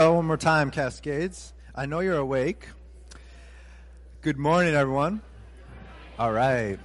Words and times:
Oh, 0.00 0.14
one 0.14 0.26
more 0.26 0.36
time, 0.36 0.72
Cascades. 0.72 1.52
I 1.72 1.86
know 1.86 2.00
you're 2.00 2.16
awake. 2.16 2.66
Good 4.22 4.36
morning, 4.36 4.74
everyone. 4.74 5.22
All 6.18 6.32
right. 6.32 6.80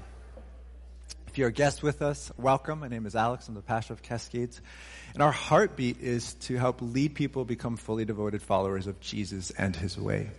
If 1.25 1.35
you're 1.35 1.47
a 1.47 1.51
guest 1.51 1.81
with 1.81 2.03
us, 2.03 2.31
welcome. 2.37 2.81
My 2.81 2.87
name 2.87 3.07
is 3.07 3.15
Alex. 3.15 3.47
I'm 3.47 3.55
the 3.55 3.63
pastor 3.63 3.93
of 3.93 4.03
Cascades. 4.03 4.61
And 5.15 5.23
our 5.23 5.31
heartbeat 5.31 5.99
is 5.99 6.35
to 6.35 6.57
help 6.57 6.83
lead 6.83 7.15
people 7.15 7.45
become 7.45 7.77
fully 7.77 8.05
devoted 8.05 8.43
followers 8.43 8.85
of 8.85 8.99
Jesus 8.99 9.49
and 9.57 9.75
his 9.75 9.97
way. 9.97 10.29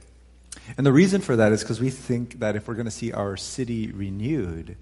And 0.78 0.86
the 0.86 0.92
reason 0.92 1.22
for 1.22 1.34
that 1.34 1.50
is 1.50 1.64
because 1.64 1.80
we 1.80 1.90
think 1.90 2.38
that 2.38 2.54
if 2.54 2.68
we're 2.68 2.74
going 2.74 2.84
to 2.84 2.92
see 2.92 3.10
our 3.10 3.36
city 3.36 3.90
renewed, 3.90 4.76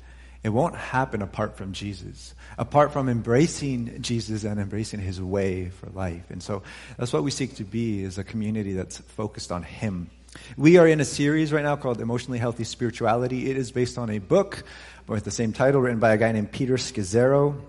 it 0.45 0.51
won't 0.51 0.77
happen 0.77 1.21
apart 1.21 1.57
from 1.57 1.73
Jesus, 1.73 2.35
apart 2.57 2.93
from 2.93 3.09
embracing 3.09 4.01
Jesus 4.03 4.45
and 4.45 4.61
embracing 4.61 5.01
his 5.01 5.21
way 5.21 5.71
for 5.71 5.91
life. 5.91 6.31
And 6.31 6.43
so 6.43 6.63
that's 6.97 7.13
what 7.13 7.25
we 7.25 7.31
seek 7.31 7.57
to 7.57 7.65
be 7.65 8.05
is 8.05 8.19
a 8.19 8.25
community 8.25 8.73
that's 8.73 8.99
focused 8.99 9.51
on 9.51 9.65
him. 9.65 10.11
We 10.57 10.77
are 10.77 10.87
in 10.87 11.01
a 11.01 11.05
series 11.05 11.53
right 11.53 11.65
now 11.65 11.77
called 11.77 12.01
Emotionally 12.01 12.39
Healthy 12.39 12.65
Spirituality. 12.65 13.51
It 13.51 13.57
is 13.57 13.73
based 13.73 13.99
on 13.99 14.11
a 14.11 14.19
book 14.19 14.63
with 15.09 15.25
the 15.25 15.31
same 15.31 15.53
title 15.53 15.81
written 15.81 15.99
by 15.99 16.13
a 16.13 16.19
guy 16.19 16.31
named 16.33 16.53
Peter 16.53 16.75
Scazzero. 16.75 17.61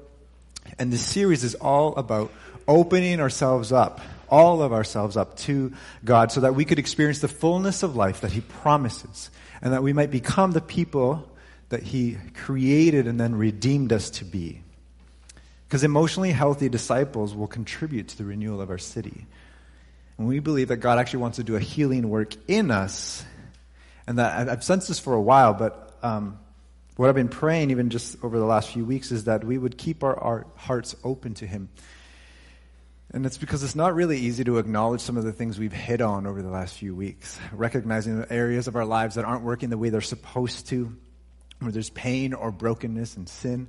And 0.78 0.94
this 0.94 1.04
series 1.04 1.44
is 1.44 1.56
all 1.56 1.96
about 1.96 2.32
opening 2.68 3.20
ourselves 3.20 3.72
up, 3.72 4.02
all 4.30 4.62
of 4.62 4.74
ourselves 4.74 5.18
up 5.18 5.38
to 5.38 5.74
God 6.06 6.32
so 6.32 6.42
that 6.42 6.54
we 6.54 6.66
could 6.66 6.78
experience 6.78 7.20
the 7.20 7.28
fullness 7.28 7.82
of 7.82 7.96
life 7.96 8.22
that 8.22 8.32
he 8.32 8.42
promises 8.42 9.32
and 9.62 9.74
that 9.74 9.82
we 9.82 9.94
might 9.94 10.12
become 10.12 10.52
the 10.52 10.62
people 10.62 11.28
that 11.70 11.84
He 11.84 12.18
created 12.34 13.08
and 13.08 13.20
then 13.20 13.36
redeemed 13.36 13.94
us 13.94 14.10
to 14.12 14.26
be. 14.26 14.62
Because 15.68 15.84
emotionally 15.84 16.32
healthy 16.32 16.68
disciples 16.68 17.36
will 17.36 17.48
contribute 17.48 18.10
to 18.10 18.18
the 18.18 18.26
renewal 18.26 18.60
of 18.60 18.70
our 18.70 18.80
city. 18.80 19.28
And 20.18 20.28
we 20.28 20.40
believe 20.40 20.70
that 20.70 20.78
God 20.78 20.98
actually 20.98 21.20
wants 21.20 21.38
to 21.38 21.44
do 21.44 21.56
a 21.56 21.60
healing 21.60 22.10
work 22.10 22.34
in 22.48 22.72
us. 22.72 23.24
And 24.08 24.18
that 24.18 24.50
I've 24.50 24.64
sensed 24.64 24.88
this 24.88 25.00
for 25.00 25.14
a 25.14 25.22
while, 25.22 25.54
but 25.54 25.96
um, 26.02 26.40
what 26.96 27.08
I've 27.08 27.16
been 27.16 27.30
praying 27.30 27.72
even 27.72 27.92
just 27.92 28.18
over 28.24 28.40
the 28.40 28.46
last 28.46 28.72
few 28.72 28.84
weeks 28.84 29.12
is 29.12 29.26
that 29.26 29.44
we 29.44 29.58
would 29.58 29.78
keep 29.78 30.04
our, 30.04 30.20
our 30.20 30.48
hearts 30.56 30.96
open 31.04 31.36
to 31.36 31.48
Him. 31.48 31.70
And 33.12 33.26
it's 33.26 33.38
because 33.38 33.64
it's 33.64 33.76
not 33.76 33.96
really 33.96 34.18
easy 34.18 34.44
to 34.44 34.58
acknowledge 34.58 35.02
some 35.02 35.18
of 35.18 35.24
the 35.24 35.32
things 35.32 35.58
we've 35.58 35.72
hit 35.72 36.02
on 36.02 36.28
over 36.28 36.42
the 36.42 36.50
last 36.50 36.76
few 36.76 36.94
weeks, 36.94 37.40
recognizing 37.52 38.20
the 38.20 38.32
areas 38.32 38.68
of 38.68 38.76
our 38.76 38.86
lives 38.86 39.16
that 39.16 39.26
aren't 39.26 39.44
working 39.44 39.70
the 39.70 39.78
way 39.78 39.90
they're 39.90 40.02
supposed 40.02 40.68
to, 40.68 40.96
where 41.60 41.72
there's 41.72 41.90
pain 41.90 42.34
or 42.34 42.52
brokenness 42.52 43.18
and 43.18 43.28
sin. 43.28 43.68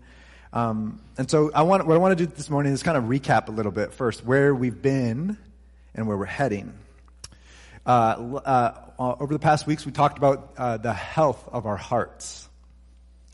Um, 0.52 1.00
and 1.16 1.30
so 1.30 1.50
I 1.54 1.62
want, 1.62 1.86
what 1.86 1.94
I 1.94 1.98
want 1.98 2.18
to 2.18 2.26
do 2.26 2.32
this 2.32 2.50
morning 2.50 2.72
is 2.72 2.82
kind 2.82 2.96
of 2.96 3.04
recap 3.04 3.48
a 3.48 3.52
little 3.52 3.72
bit 3.72 3.92
first, 3.92 4.24
where 4.24 4.54
we've 4.54 4.82
been 4.82 5.38
and 5.94 6.06
where 6.06 6.16
we're 6.16 6.24
heading. 6.26 6.74
Uh, 7.86 8.40
uh, 8.44 8.74
over 8.98 9.32
the 9.32 9.38
past 9.38 9.66
weeks, 9.66 9.86
we 9.86 9.92
talked 9.92 10.18
about 10.18 10.52
uh, 10.56 10.76
the 10.76 10.92
health 10.92 11.48
of 11.50 11.66
our 11.66 11.76
hearts 11.76 12.49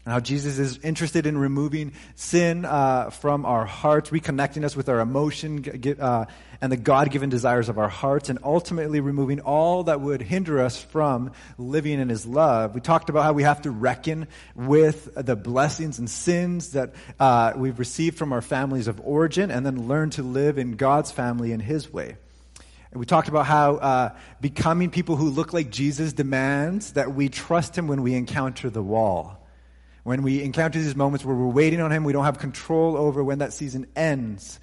and 0.07 0.13
how 0.13 0.21
Jesus 0.21 0.61
is 0.61 0.79
interested 0.85 1.27
in 1.27 1.37
removing 1.37 1.93
sin 2.15 2.65
uh, 2.65 3.11
from 3.11 3.45
our 3.45 3.67
hearts, 3.67 4.11
reconnecting 4.11 4.65
us 4.65 4.77
with 4.77 4.89
our 4.89 5.01
emotion 5.01 5.65
uh, 5.99 6.27
and 6.61 6.71
the 6.71 6.77
God 6.77 7.11
given 7.11 7.29
desires 7.29 7.69
of 7.69 7.77
our 7.77 7.89
hearts, 7.89 8.29
and 8.29 8.39
ultimately 8.45 9.01
removing 9.01 9.41
all 9.41 9.83
that 9.85 10.01
would 10.01 10.23
hinder 10.23 10.63
us 10.63 10.81
from 10.81 11.33
living 11.59 11.99
in 11.99 12.09
His 12.09 12.25
love. 12.25 12.73
We 12.73 12.81
talked 12.81 13.11
about 13.11 13.25
how 13.25 13.33
we 13.33 13.43
have 13.43 13.63
to 13.63 13.73
reckon 13.73 14.29
with 14.55 15.13
the 15.17 15.35
blessings 15.35 15.99
and 15.99 16.09
sins 16.09 16.71
that 16.71 16.95
uh, 17.19 17.55
we've 17.57 17.81
received 17.81 18.17
from 18.17 18.33
our 18.33 18.43
families 18.43 18.87
of 18.87 19.01
origin, 19.01 19.51
and 19.51 19.67
then 19.67 19.89
learn 19.89 20.11
to 20.11 20.23
live 20.23 20.57
in 20.57 20.77
God's 20.77 21.11
family 21.11 21.51
in 21.51 21.59
His 21.59 21.93
way. 21.93 22.17
And 22.93 23.01
we 23.01 23.07
talked 23.07 23.27
about 23.27 23.47
how 23.47 23.75
uh, 23.75 24.17
becoming 24.41 24.91
people 24.91 25.17
who 25.17 25.31
look 25.31 25.53
like 25.53 25.71
Jesus 25.71 26.13
demands 26.13 26.93
that 26.93 27.13
we 27.13 27.29
trust 27.29 27.77
Him 27.77 27.89
when 27.89 28.03
we 28.03 28.15
encounter 28.15 28.71
the 28.71 28.85
wall 28.85 29.43
when 30.07 30.23
we 30.23 30.41
encounter 30.41 30.79
these 30.79 30.95
moments 30.95 31.25
where 31.25 31.35
we're 31.35 31.49
waiting 31.49 31.81
on 31.81 31.91
Him, 31.91 32.05
we 32.05 32.13
don't 32.13 32.25
have 32.25 32.39
control 32.39 32.97
over 32.97 33.25
when 33.25 33.41
that 33.41 33.53
season 33.53 33.89
ends. 33.97 34.61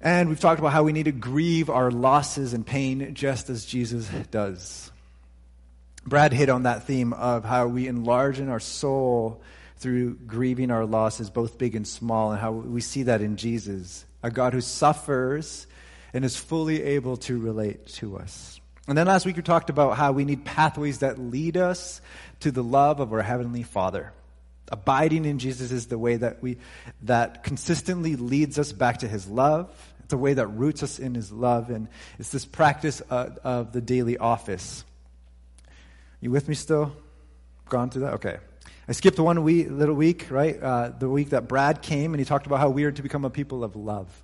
And 0.00 0.28
we've 0.28 0.40
talked 0.40 0.58
about 0.58 0.72
how 0.72 0.82
we 0.82 0.90
need 0.90 1.04
to 1.04 1.12
grieve 1.12 1.70
our 1.70 1.92
losses 1.92 2.54
and 2.54 2.66
pain 2.66 3.14
just 3.14 3.50
as 3.50 3.64
Jesus 3.64 4.08
does. 4.32 4.90
Brad 6.04 6.32
hit 6.32 6.48
on 6.48 6.64
that 6.64 6.88
theme 6.88 7.12
of 7.12 7.44
how 7.44 7.68
we 7.68 7.86
enlarge 7.86 8.40
in 8.40 8.48
our 8.48 8.58
soul 8.58 9.40
through 9.76 10.16
grieving 10.26 10.72
our 10.72 10.86
losses, 10.86 11.30
both 11.30 11.56
big 11.56 11.76
and 11.76 11.86
small, 11.86 12.32
and 12.32 12.40
how 12.40 12.50
we 12.50 12.80
see 12.80 13.04
that 13.04 13.20
in 13.20 13.36
Jesus, 13.36 14.04
a 14.24 14.30
God 14.30 14.54
who 14.54 14.60
suffers 14.60 15.68
and 16.12 16.24
is 16.24 16.36
fully 16.36 16.82
able 16.82 17.16
to 17.18 17.38
relate 17.38 17.86
to 17.86 18.18
us. 18.18 18.60
And 18.86 18.98
then 18.98 19.06
last 19.06 19.24
week 19.24 19.36
we 19.36 19.42
talked 19.42 19.70
about 19.70 19.96
how 19.96 20.12
we 20.12 20.24
need 20.24 20.44
pathways 20.44 20.98
that 20.98 21.18
lead 21.18 21.56
us 21.56 22.02
to 22.44 22.50
the 22.50 22.62
love 22.62 23.00
of 23.00 23.10
our 23.14 23.22
heavenly 23.22 23.62
Father. 23.62 24.12
Abiding 24.70 25.24
in 25.24 25.38
Jesus 25.38 25.72
is 25.72 25.86
the 25.86 25.96
way 25.96 26.16
that 26.16 26.42
we 26.42 26.58
that 27.00 27.42
consistently 27.42 28.16
leads 28.16 28.58
us 28.58 28.70
back 28.70 28.98
to 28.98 29.08
his 29.08 29.26
love. 29.26 29.70
It's 30.04 30.12
a 30.12 30.18
way 30.18 30.34
that 30.34 30.48
roots 30.48 30.82
us 30.82 30.98
in 30.98 31.14
his 31.14 31.32
love 31.32 31.70
and 31.70 31.88
it's 32.18 32.28
this 32.28 32.44
practice 32.44 33.00
of, 33.00 33.38
of 33.38 33.72
the 33.72 33.80
daily 33.80 34.18
office. 34.18 34.84
You 36.20 36.30
with 36.30 36.46
me 36.46 36.54
still? 36.54 36.94
Gone 37.70 37.88
through 37.88 38.02
that? 38.02 38.14
Okay. 38.14 38.36
I 38.86 38.92
skipped 38.92 39.18
one 39.18 39.42
wee, 39.42 39.64
little 39.64 39.94
week, 39.94 40.30
right? 40.30 40.62
Uh, 40.62 40.90
the 40.90 41.08
week 41.08 41.30
that 41.30 41.48
Brad 41.48 41.80
came 41.80 42.12
and 42.12 42.20
he 42.20 42.26
talked 42.26 42.44
about 42.44 42.60
how 42.60 42.68
we 42.68 42.84
are 42.84 42.92
to 42.92 43.02
become 43.02 43.24
a 43.24 43.30
people 43.30 43.64
of 43.64 43.74
love. 43.74 44.22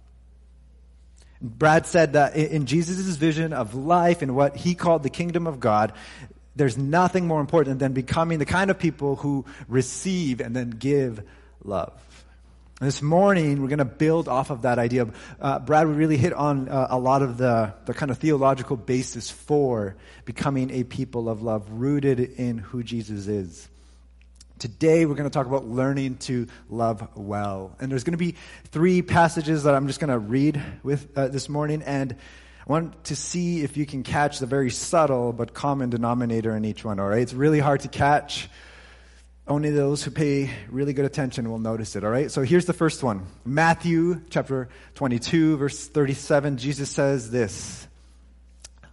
Brad 1.40 1.86
said 1.86 2.12
that 2.12 2.36
in 2.36 2.66
Jesus' 2.66 3.16
vision 3.16 3.54
of 3.54 3.74
life 3.74 4.20
and 4.20 4.36
what 4.36 4.56
he 4.56 4.74
called 4.74 5.04
the 5.04 5.08
kingdom 5.08 5.46
of 5.46 5.58
God, 5.58 5.94
there's 6.56 6.76
nothing 6.76 7.26
more 7.26 7.40
important 7.40 7.78
than 7.78 7.92
becoming 7.92 8.38
the 8.38 8.46
kind 8.46 8.70
of 8.70 8.78
people 8.78 9.16
who 9.16 9.44
receive 9.68 10.40
and 10.40 10.54
then 10.54 10.70
give 10.70 11.22
love. 11.64 11.92
This 12.80 13.02
morning, 13.02 13.60
we're 13.60 13.68
going 13.68 13.78
to 13.78 13.84
build 13.84 14.26
off 14.26 14.48
of 14.48 14.62
that 14.62 14.78
idea. 14.78 15.06
Uh, 15.38 15.58
Brad 15.58 15.86
we 15.86 15.92
really 15.92 16.16
hit 16.16 16.32
on 16.32 16.66
uh, 16.70 16.86
a 16.88 16.98
lot 16.98 17.20
of 17.20 17.36
the, 17.36 17.74
the 17.84 17.92
kind 17.92 18.10
of 18.10 18.16
theological 18.16 18.74
basis 18.74 19.30
for 19.30 19.96
becoming 20.24 20.70
a 20.70 20.84
people 20.84 21.28
of 21.28 21.42
love, 21.42 21.70
rooted 21.70 22.20
in 22.20 22.56
who 22.56 22.82
Jesus 22.82 23.26
is. 23.26 23.68
Today, 24.58 25.04
we're 25.04 25.14
going 25.14 25.28
to 25.28 25.32
talk 25.32 25.46
about 25.46 25.66
learning 25.66 26.16
to 26.18 26.46
love 26.70 27.06
well. 27.16 27.76
And 27.80 27.92
there's 27.92 28.04
going 28.04 28.12
to 28.12 28.18
be 28.18 28.36
three 28.68 29.02
passages 29.02 29.64
that 29.64 29.74
I'm 29.74 29.86
just 29.86 30.00
going 30.00 30.10
to 30.10 30.18
read 30.18 30.62
with 30.82 31.06
uh, 31.18 31.28
this 31.28 31.50
morning. 31.50 31.82
And 31.82 32.16
want 32.70 33.04
to 33.04 33.16
see 33.16 33.62
if 33.62 33.76
you 33.76 33.84
can 33.84 34.02
catch 34.02 34.38
the 34.38 34.46
very 34.46 34.70
subtle 34.70 35.32
but 35.32 35.52
common 35.52 35.90
denominator 35.90 36.56
in 36.56 36.64
each 36.64 36.84
one, 36.84 36.98
all 36.98 37.08
right? 37.08 37.22
It's 37.22 37.34
really 37.34 37.60
hard 37.60 37.80
to 37.80 37.88
catch. 37.88 38.48
Only 39.46 39.70
those 39.70 40.02
who 40.02 40.10
pay 40.10 40.50
really 40.70 40.92
good 40.92 41.04
attention 41.04 41.50
will 41.50 41.58
notice 41.58 41.96
it, 41.96 42.04
all 42.04 42.10
right? 42.10 42.30
So 42.30 42.42
here's 42.42 42.66
the 42.66 42.72
first 42.72 43.02
one 43.02 43.26
Matthew 43.44 44.22
chapter 44.30 44.68
22, 44.94 45.56
verse 45.56 45.88
37. 45.88 46.56
Jesus 46.56 46.88
says 46.88 47.30
this 47.30 47.86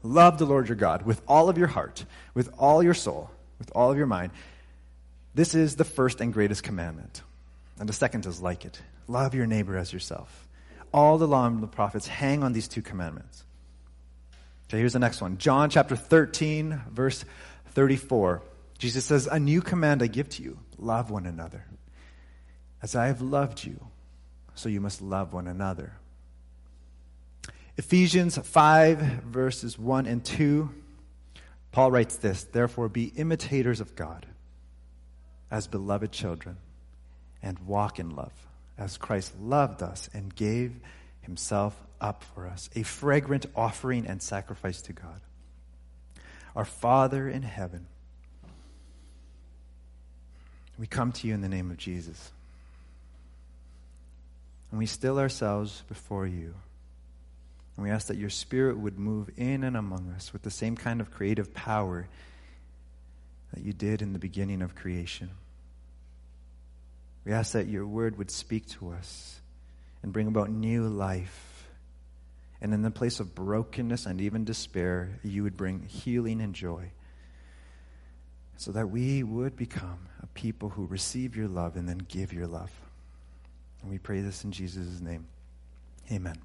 Love 0.03 0.37
the 0.37 0.45
Lord 0.45 0.67
your 0.67 0.75
God 0.75 1.05
with 1.05 1.21
all 1.27 1.47
of 1.47 1.57
your 1.57 1.67
heart, 1.67 2.03
with 2.33 2.49
all 2.57 2.83
your 2.83 2.93
soul, 2.93 3.29
with 3.59 3.71
all 3.73 3.91
of 3.91 3.97
your 3.97 4.07
mind 4.07 4.31
this 5.37 5.53
is 5.53 5.75
the 5.75 5.83
first 5.83 6.19
and 6.19 6.33
greatest 6.33 6.63
commandment. 6.63 7.21
And 7.79 7.87
the 7.87 7.93
second 7.93 8.25
is 8.25 8.41
like 8.41 8.65
it 8.65 8.81
love 9.07 9.35
your 9.35 9.45
neighbor 9.45 9.77
as 9.77 9.93
yourself. 9.93 10.47
All 10.91 11.19
the 11.19 11.27
law 11.27 11.45
and 11.45 11.61
the 11.61 11.67
prophets 11.67 12.07
hang 12.07 12.43
on 12.43 12.53
these 12.53 12.67
two 12.67 12.81
commandments. 12.81 13.43
Okay, 14.69 14.79
here's 14.79 14.93
the 14.93 14.99
next 14.99 15.21
one 15.21 15.37
John 15.37 15.69
chapter 15.69 15.95
13, 15.95 16.81
verse 16.91 17.23
34. 17.71 18.41
Jesus 18.77 19.05
says, 19.05 19.27
A 19.27 19.39
new 19.39 19.61
command 19.61 20.03
I 20.03 20.07
give 20.07 20.29
to 20.29 20.43
you 20.43 20.59
love 20.77 21.09
one 21.09 21.25
another. 21.25 21.65
As 22.81 22.95
I 22.95 23.07
have 23.07 23.21
loved 23.21 23.63
you, 23.63 23.87
so 24.55 24.69
you 24.69 24.81
must 24.81 25.01
love 25.01 25.33
one 25.33 25.47
another. 25.47 25.93
Ephesians 27.77 28.37
5, 28.37 28.99
verses 28.99 29.79
1 29.79 30.05
and 30.05 30.23
2. 30.23 30.69
Paul 31.71 31.91
writes 31.91 32.17
this 32.17 32.43
Therefore, 32.43 32.89
be 32.89 33.05
imitators 33.15 33.79
of 33.79 33.95
God 33.95 34.25
as 35.49 35.67
beloved 35.67 36.11
children 36.11 36.57
and 37.41 37.59
walk 37.59 37.99
in 37.99 38.15
love 38.15 38.33
as 38.77 38.97
Christ 38.97 39.33
loved 39.39 39.81
us 39.81 40.09
and 40.13 40.35
gave 40.35 40.73
himself 41.21 41.75
up 41.99 42.23
for 42.35 42.47
us, 42.47 42.69
a 42.75 42.83
fragrant 42.83 43.45
offering 43.55 44.05
and 44.05 44.21
sacrifice 44.21 44.81
to 44.83 44.93
God. 44.93 45.21
Our 46.55 46.65
Father 46.65 47.29
in 47.29 47.43
heaven, 47.43 47.87
we 50.77 50.87
come 50.87 51.11
to 51.13 51.27
you 51.27 51.33
in 51.33 51.41
the 51.41 51.49
name 51.49 51.71
of 51.71 51.77
Jesus. 51.77 52.31
And 54.71 54.79
we 54.79 54.85
still 54.85 55.19
ourselves 55.19 55.83
before 55.87 56.27
you. 56.27 56.53
And 57.75 57.85
we 57.85 57.91
ask 57.91 58.07
that 58.07 58.17
your 58.17 58.29
Spirit 58.29 58.77
would 58.77 58.97
move 58.99 59.29
in 59.37 59.63
and 59.63 59.77
among 59.77 60.11
us 60.15 60.33
with 60.33 60.41
the 60.41 60.51
same 60.51 60.75
kind 60.75 60.99
of 60.99 61.11
creative 61.11 61.53
power 61.53 62.07
that 63.53 63.63
you 63.63 63.71
did 63.71 64.01
in 64.01 64.13
the 64.13 64.19
beginning 64.19 64.61
of 64.61 64.75
creation. 64.75 65.29
We 67.23 67.33
ask 67.33 67.53
that 67.53 67.67
your 67.67 67.85
word 67.85 68.17
would 68.17 68.31
speak 68.31 68.67
to 68.69 68.91
us 68.91 69.41
and 70.01 70.13
bring 70.13 70.27
about 70.27 70.49
new 70.49 70.87
life 70.87 71.56
And 72.61 72.73
in 72.73 72.81
the 72.81 72.91
place 72.91 73.19
of 73.19 73.35
brokenness 73.35 74.05
and 74.05 74.19
even 74.19 74.43
despair, 74.43 75.19
you 75.23 75.43
would 75.43 75.55
bring 75.55 75.83
healing 75.83 76.41
and 76.41 76.55
joy. 76.55 76.91
So 78.57 78.71
that 78.71 78.89
we 78.89 79.21
would 79.21 79.55
become 79.55 80.07
a 80.23 80.27
people 80.27 80.69
who 80.69 80.85
receive 80.87 81.35
your 81.35 81.47
love 81.47 81.75
and 81.75 81.87
then 81.87 81.99
give 81.99 82.33
your 82.33 82.47
love. 82.47 82.71
And 83.81 83.91
we 83.91 83.99
pray 83.99 84.21
this 84.21 84.43
in 84.43 84.51
Jesus' 84.51 84.99
name. 84.99 85.27
Amen. 86.11 86.37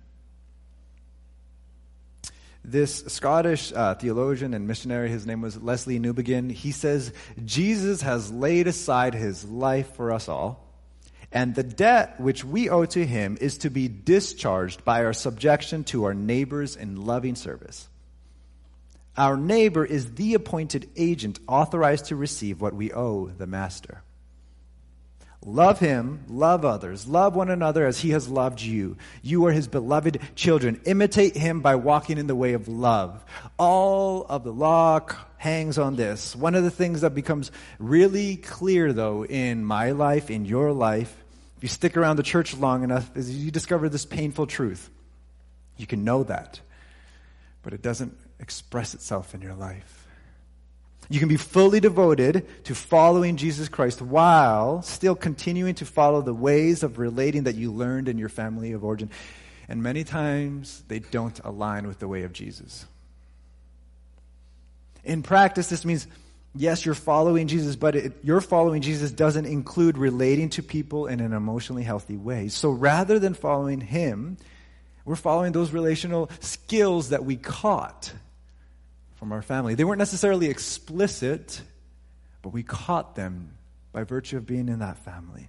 This 2.65 3.05
Scottish 3.09 3.73
uh, 3.73 3.95
theologian 3.95 4.55
and 4.55 4.69
missionary, 4.69 5.09
his 5.09 5.27
name 5.27 5.41
was 5.41 5.57
Lesslie 5.57 6.01
Newbigin, 6.01 6.53
he 6.53 6.71
says, 6.71 7.13
Jesus 7.45 8.03
has 8.03 8.31
laid 8.31 8.69
aside 8.69 9.15
his 9.15 9.45
life 9.45 9.97
for 9.97 10.13
us 10.13 10.29
all, 10.29 10.72
and 11.33 11.55
the 11.55 11.63
debt 11.63 12.21
which 12.21 12.45
we 12.45 12.69
owe 12.69 12.85
to 12.85 13.07
him 13.07 13.39
is 13.41 13.59
to 13.59 13.71
be 13.71 13.89
discharged 13.89 14.85
by 14.85 15.05
our 15.05 15.13
subjection 15.13 15.85
to 15.85 16.05
our 16.05 16.15
neighbors 16.15 16.77
in 16.77 17.05
loving 17.07 17.35
service. 17.35 17.89
Our 19.17 19.37
neighbor 19.37 19.85
is 19.85 20.15
the 20.15 20.35
appointed 20.35 20.89
agent 20.97 21.39
authorized 21.47 22.07
to 22.07 22.17
receive 22.17 22.61
what 22.61 22.75
we 22.75 22.93
owe 22.93 23.27
the 23.27 23.47
master. 23.47 24.03
Love 25.45 25.81
him, 25.81 26.23
love 26.29 26.65
others, 26.65 27.09
love 27.09 27.35
one 27.35 27.51
another 27.51 27.85
as 27.85 27.99
he 27.99 28.11
has 28.11 28.29
loved 28.29 28.63
you. 28.63 28.97
You 29.23 29.47
are 29.47 29.53
his 29.53 29.67
beloved 29.67 30.21
children. 30.37 30.81
Imitate 30.85 31.37
him 31.37 31.61
by 31.61 31.75
walking 31.75 32.17
in 32.17 32.29
the 32.29 32.37
way 32.37 32.53
of 32.53 32.69
love. 32.69 33.25
All 33.59 34.25
of 34.29 34.45
the 34.45 34.53
law 34.53 35.01
hangs 35.39 35.79
on 35.79 35.97
this. 35.97 36.37
One 36.37 36.55
of 36.55 36.63
the 36.63 36.71
things 36.71 37.01
that 37.01 37.17
becomes 37.17 37.51
really 37.81 38.37
clear, 38.37 38.93
though, 38.93 39.25
in 39.25 39.65
my 39.65 39.91
life, 39.91 40.31
in 40.31 40.45
your 40.45 40.71
life, 40.71 41.22
if 41.63 41.67
you 41.67 41.69
stick 41.69 41.97
around 41.97 42.17
the 42.17 42.25
church 42.25 42.57
long 42.57 42.83
enough, 42.83 43.17
is 43.17 43.39
you 43.39 43.53
discover 43.53 43.89
this 43.89 44.05
painful 44.05 44.49
truth. 44.49 44.91
You 45.77 45.87
can 45.87 46.03
know 46.03 46.25
that, 46.25 46.59
but 47.63 47.73
it 47.73 47.81
doesn't 47.81 48.19
express 48.41 48.95
itself 48.95 49.33
in 49.33 49.43
your 49.43 49.55
life. 49.55 50.09
You 51.09 51.21
can 51.21 51.29
be 51.29 51.37
fully 51.37 51.79
devoted 51.79 52.65
to 52.65 52.75
following 52.75 53.37
Jesus 53.37 53.69
Christ 53.69 54.03
while 54.03 54.83
still 54.83 55.15
continuing 55.15 55.77
to 55.77 55.85
follow 55.85 56.21
the 56.21 56.35
ways 56.35 56.83
of 56.83 56.99
relating 56.99 57.45
that 57.45 57.55
you 57.55 57.71
learned 57.71 58.09
in 58.09 58.19
your 58.19 58.29
family 58.29 58.73
of 58.73 58.83
origin. 58.83 59.09
And 59.69 59.85
many 59.85 60.03
times 60.03 60.83
they 60.89 60.99
don't 60.99 61.39
align 61.45 61.87
with 61.87 62.01
the 62.01 62.09
way 62.09 62.25
of 62.25 62.33
Jesus. 62.33 62.87
In 65.05 65.23
practice, 65.23 65.69
this 65.69 65.85
means 65.85 66.09
yes, 66.55 66.85
you're 66.85 66.95
following 66.95 67.47
Jesus, 67.47 67.77
but 67.77 67.97
it, 67.97 68.13
your 68.23 68.41
following 68.41 68.83
Jesus 68.83 69.11
doesn't 69.11 69.47
include 69.47 69.99
relating 69.99 70.51
to 70.51 70.63
people 70.63 71.07
in 71.07 71.21
an 71.21 71.33
emotionally 71.33 71.83
healthy 71.83 72.17
way. 72.17 72.49
So 72.49 72.71
rather 72.71 73.19
than 73.19 73.35
following 73.35 73.81
Him, 73.81 74.37
we're 75.05 75.17
following 75.17 75.53
those 75.53 75.73
relational 75.73 76.31
skills 76.41 77.09
that 77.09 77.25
we 77.25 77.37
caught 77.37 78.13
from 79.17 79.33
our 79.33 79.43
family. 79.43 79.75
They 79.75 79.85
weren't 79.85 79.99
necessarily 79.99 80.47
explicit, 80.49 81.63
but 82.43 82.51
we 82.51 82.63
caught 82.63 83.15
them 83.15 83.57
by 83.93 84.05
virtue 84.05 84.37
of 84.37 84.47
being 84.47 84.69
in 84.69 84.81
that 84.81 84.99
family. 84.99 85.49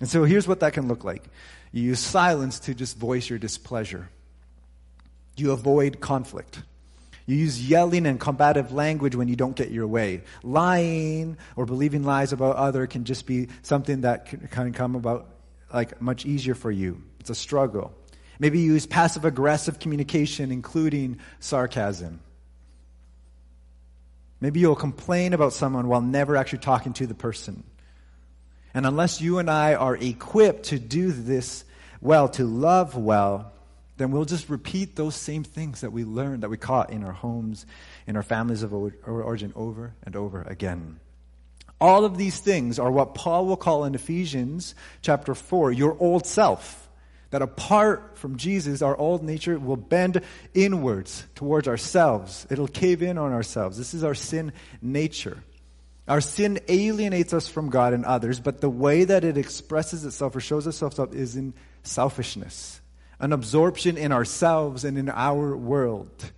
And 0.00 0.08
so 0.08 0.24
here's 0.24 0.48
what 0.48 0.60
that 0.60 0.72
can 0.72 0.88
look 0.88 1.04
like 1.04 1.24
you 1.72 1.82
use 1.82 2.00
silence 2.00 2.58
to 2.60 2.74
just 2.74 2.96
voice 2.96 3.28
your 3.28 3.38
displeasure, 3.38 4.08
you 5.36 5.52
avoid 5.52 6.00
conflict. 6.00 6.62
You 7.30 7.36
use 7.36 7.62
yelling 7.62 8.06
and 8.06 8.18
combative 8.18 8.72
language 8.72 9.14
when 9.14 9.28
you 9.28 9.36
don't 9.36 9.54
get 9.54 9.70
your 9.70 9.86
way. 9.86 10.22
Lying 10.42 11.36
or 11.54 11.64
believing 11.64 12.02
lies 12.02 12.32
about 12.32 12.56
other 12.56 12.88
can 12.88 13.04
just 13.04 13.24
be 13.24 13.46
something 13.62 14.00
that 14.00 14.26
can 14.50 14.72
come 14.72 14.96
about 14.96 15.28
like 15.72 16.02
much 16.02 16.26
easier 16.26 16.56
for 16.56 16.72
you. 16.72 17.00
It's 17.20 17.30
a 17.30 17.36
struggle. 17.36 17.94
Maybe 18.40 18.58
you 18.58 18.72
use 18.72 18.84
passive 18.84 19.24
aggressive 19.24 19.78
communication, 19.78 20.50
including 20.50 21.20
sarcasm. 21.38 22.18
Maybe 24.40 24.58
you'll 24.58 24.74
complain 24.74 25.32
about 25.32 25.52
someone 25.52 25.86
while 25.86 26.00
never 26.00 26.36
actually 26.36 26.58
talking 26.58 26.94
to 26.94 27.06
the 27.06 27.14
person. 27.14 27.62
And 28.74 28.84
unless 28.84 29.20
you 29.20 29.38
and 29.38 29.48
I 29.48 29.74
are 29.74 29.96
equipped 29.96 30.64
to 30.64 30.80
do 30.80 31.12
this 31.12 31.64
well, 32.00 32.28
to 32.30 32.44
love 32.44 32.96
well, 32.96 33.52
then 34.00 34.10
we'll 34.12 34.24
just 34.24 34.48
repeat 34.48 34.96
those 34.96 35.14
same 35.14 35.44
things 35.44 35.82
that 35.82 35.92
we 35.92 36.04
learned, 36.04 36.42
that 36.42 36.48
we 36.48 36.56
caught 36.56 36.90
in 36.90 37.04
our 37.04 37.12
homes, 37.12 37.66
in 38.06 38.16
our 38.16 38.22
families 38.22 38.62
of 38.62 38.72
origin 38.72 39.52
over 39.54 39.94
and 40.04 40.16
over 40.16 40.40
again. 40.42 40.98
All 41.78 42.06
of 42.06 42.16
these 42.16 42.38
things 42.40 42.78
are 42.78 42.90
what 42.90 43.14
Paul 43.14 43.44
will 43.44 43.58
call 43.58 43.84
in 43.84 43.94
Ephesians 43.94 44.74
chapter 45.02 45.34
4 45.34 45.72
your 45.72 45.96
old 46.00 46.24
self. 46.24 46.88
That 47.28 47.42
apart 47.42 48.18
from 48.18 48.38
Jesus, 48.38 48.82
our 48.82 48.96
old 48.96 49.22
nature 49.22 49.58
will 49.58 49.76
bend 49.76 50.22
inwards 50.52 51.24
towards 51.34 51.68
ourselves. 51.68 52.46
It'll 52.50 52.68
cave 52.68 53.02
in 53.02 53.18
on 53.18 53.32
ourselves. 53.32 53.78
This 53.78 53.94
is 53.94 54.02
our 54.02 54.14
sin 54.16 54.52
nature. 54.82 55.42
Our 56.08 56.20
sin 56.20 56.58
alienates 56.68 57.32
us 57.32 57.46
from 57.46 57.70
God 57.70 57.92
and 57.92 58.04
others, 58.04 58.40
but 58.40 58.60
the 58.60 58.70
way 58.70 59.04
that 59.04 59.24
it 59.24 59.36
expresses 59.36 60.04
itself 60.04 60.34
or 60.34 60.40
shows 60.40 60.66
itself 60.66 60.98
up 60.98 61.14
is 61.14 61.36
in 61.36 61.54
selfishness, 61.84 62.79
an 63.20 63.32
absorption 63.32 63.96
in 63.96 64.12
ourselves 64.12 64.84
and 64.84 64.98
in 64.98 65.08
our 65.08 65.56
world. 65.56 66.32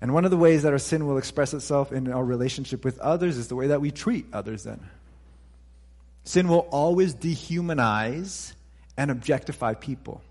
And 0.00 0.14
one 0.14 0.24
of 0.24 0.30
the 0.30 0.36
ways 0.36 0.62
that 0.62 0.72
our 0.72 0.78
sin 0.78 1.06
will 1.06 1.18
express 1.18 1.52
itself 1.52 1.92
in 1.92 2.10
our 2.10 2.24
relationship 2.24 2.84
with 2.84 2.98
others 3.00 3.36
is 3.36 3.48
the 3.48 3.54
way 3.54 3.68
that 3.68 3.82
we 3.82 3.90
treat 3.90 4.26
others 4.32 4.64
then. 4.64 4.80
Sin 6.24 6.48
will 6.48 6.66
always 6.70 7.14
dehumanize 7.14 8.54
and 8.96 9.10
objectify 9.10 9.74
people. 9.74 10.22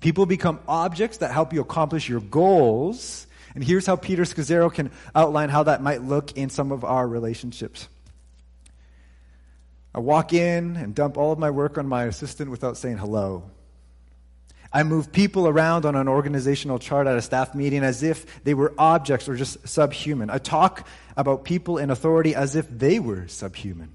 People 0.00 0.26
become 0.26 0.60
objects 0.66 1.18
that 1.18 1.30
help 1.32 1.52
you 1.52 1.60
accomplish 1.60 2.08
your 2.08 2.20
goals. 2.20 3.26
And 3.54 3.62
here's 3.62 3.86
how 3.86 3.96
Peter 3.96 4.22
Scazzero 4.22 4.72
can 4.72 4.90
outline 5.14 5.48
how 5.50 5.64
that 5.64 5.82
might 5.82 6.02
look 6.02 6.32
in 6.36 6.50
some 6.50 6.72
of 6.72 6.84
our 6.84 7.06
relationships. 7.06 7.88
I 9.94 10.00
walk 10.00 10.32
in 10.32 10.76
and 10.76 10.94
dump 10.94 11.16
all 11.16 11.32
of 11.32 11.38
my 11.38 11.50
work 11.50 11.78
on 11.78 11.86
my 11.88 12.04
assistant 12.04 12.50
without 12.50 12.76
saying 12.76 12.98
hello. 12.98 13.50
I 14.72 14.82
move 14.82 15.12
people 15.12 15.48
around 15.48 15.86
on 15.86 15.96
an 15.96 16.08
organizational 16.08 16.78
chart 16.78 17.06
at 17.06 17.16
a 17.16 17.22
staff 17.22 17.54
meeting 17.54 17.82
as 17.82 18.02
if 18.02 18.42
they 18.44 18.54
were 18.54 18.74
objects 18.76 19.28
or 19.28 19.34
just 19.34 19.66
subhuman. 19.66 20.28
I 20.28 20.38
talk 20.38 20.86
about 21.16 21.44
people 21.44 21.78
in 21.78 21.90
authority 21.90 22.34
as 22.34 22.54
if 22.54 22.68
they 22.68 22.98
were 22.98 23.26
subhuman. 23.28 23.94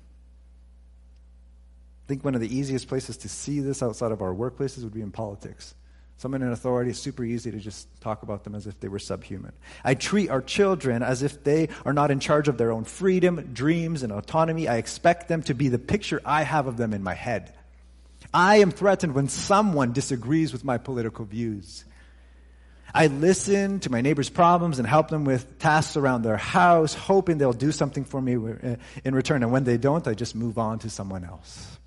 I 2.05 2.07
think 2.07 2.25
one 2.25 2.35
of 2.35 2.41
the 2.41 2.55
easiest 2.55 2.87
places 2.87 3.17
to 3.17 3.29
see 3.29 3.59
this 3.59 3.83
outside 3.83 4.11
of 4.11 4.21
our 4.21 4.33
workplaces 4.33 4.83
would 4.83 4.93
be 4.93 5.01
in 5.01 5.11
politics. 5.11 5.75
Someone 6.17 6.41
in 6.41 6.51
authority, 6.51 6.91
it's 6.91 6.99
super 6.99 7.23
easy 7.23 7.51
to 7.51 7.59
just 7.59 7.87
talk 8.01 8.23
about 8.23 8.43
them 8.43 8.55
as 8.55 8.65
if 8.67 8.79
they 8.79 8.87
were 8.87 8.99
subhuman. 8.99 9.51
I 9.83 9.93
treat 9.93 10.29
our 10.29 10.41
children 10.41 11.03
as 11.03 11.21
if 11.21 11.44
they 11.44 11.69
are 11.85 11.94
not 11.94 12.11
in 12.11 12.19
charge 12.19 12.47
of 12.47 12.57
their 12.57 12.71
own 12.71 12.83
freedom, 12.83 13.49
dreams, 13.53 14.03
and 14.03 14.11
autonomy. 14.11 14.68
I 14.68 14.77
expect 14.77 15.27
them 15.27 15.44
to 15.44 15.53
be 15.53 15.69
the 15.69 15.80
picture 15.80 16.21
I 16.25 16.44
have 16.44 16.68
of 16.68 16.77
them 16.77 16.94
in 16.94 17.03
my 17.03 17.13
head. 17.13 17.53
I 18.33 18.57
am 18.57 18.71
threatened 18.71 19.13
when 19.13 19.30
someone 19.30 19.94
disagrees 19.94 20.52
with 20.52 20.63
my 20.63 20.78
political 20.78 21.25
views. 21.25 21.85
I 22.94 23.07
listen 23.07 23.80
to 23.81 23.92
my 23.92 24.02
neighbor's 24.02 24.30
problems 24.30 24.78
and 24.78 24.87
help 24.87 25.09
them 25.09 25.25
with 25.25 25.57
tasks 25.59 25.97
around 25.97 26.21
their 26.21 26.37
house, 26.37 26.94
hoping 26.94 27.37
they'll 27.40 27.54
do 27.54 27.71
something 27.71 28.06
for 28.06 28.21
me 28.21 28.35
uh, 28.35 28.75
in 29.04 29.16
return. 29.16 29.42
And 29.42 29.52
when 29.52 29.63
they 29.63 29.78
don't, 29.78 30.07
I 30.07 30.13
just 30.13 30.35
move 30.35 30.59
on 30.59 30.80
to 30.80 30.90
someone 30.90 31.23
else. 31.23 31.80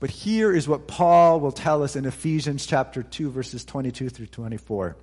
But 0.00 0.10
here 0.10 0.54
is 0.54 0.68
what 0.68 0.86
Paul 0.86 1.40
will 1.40 1.52
tell 1.52 1.82
us 1.82 1.96
in 1.96 2.04
Ephesians 2.04 2.66
chapter 2.66 3.02
2 3.02 3.30
verses 3.30 3.64
22 3.64 4.10
through 4.10 4.26
24. 4.26 4.96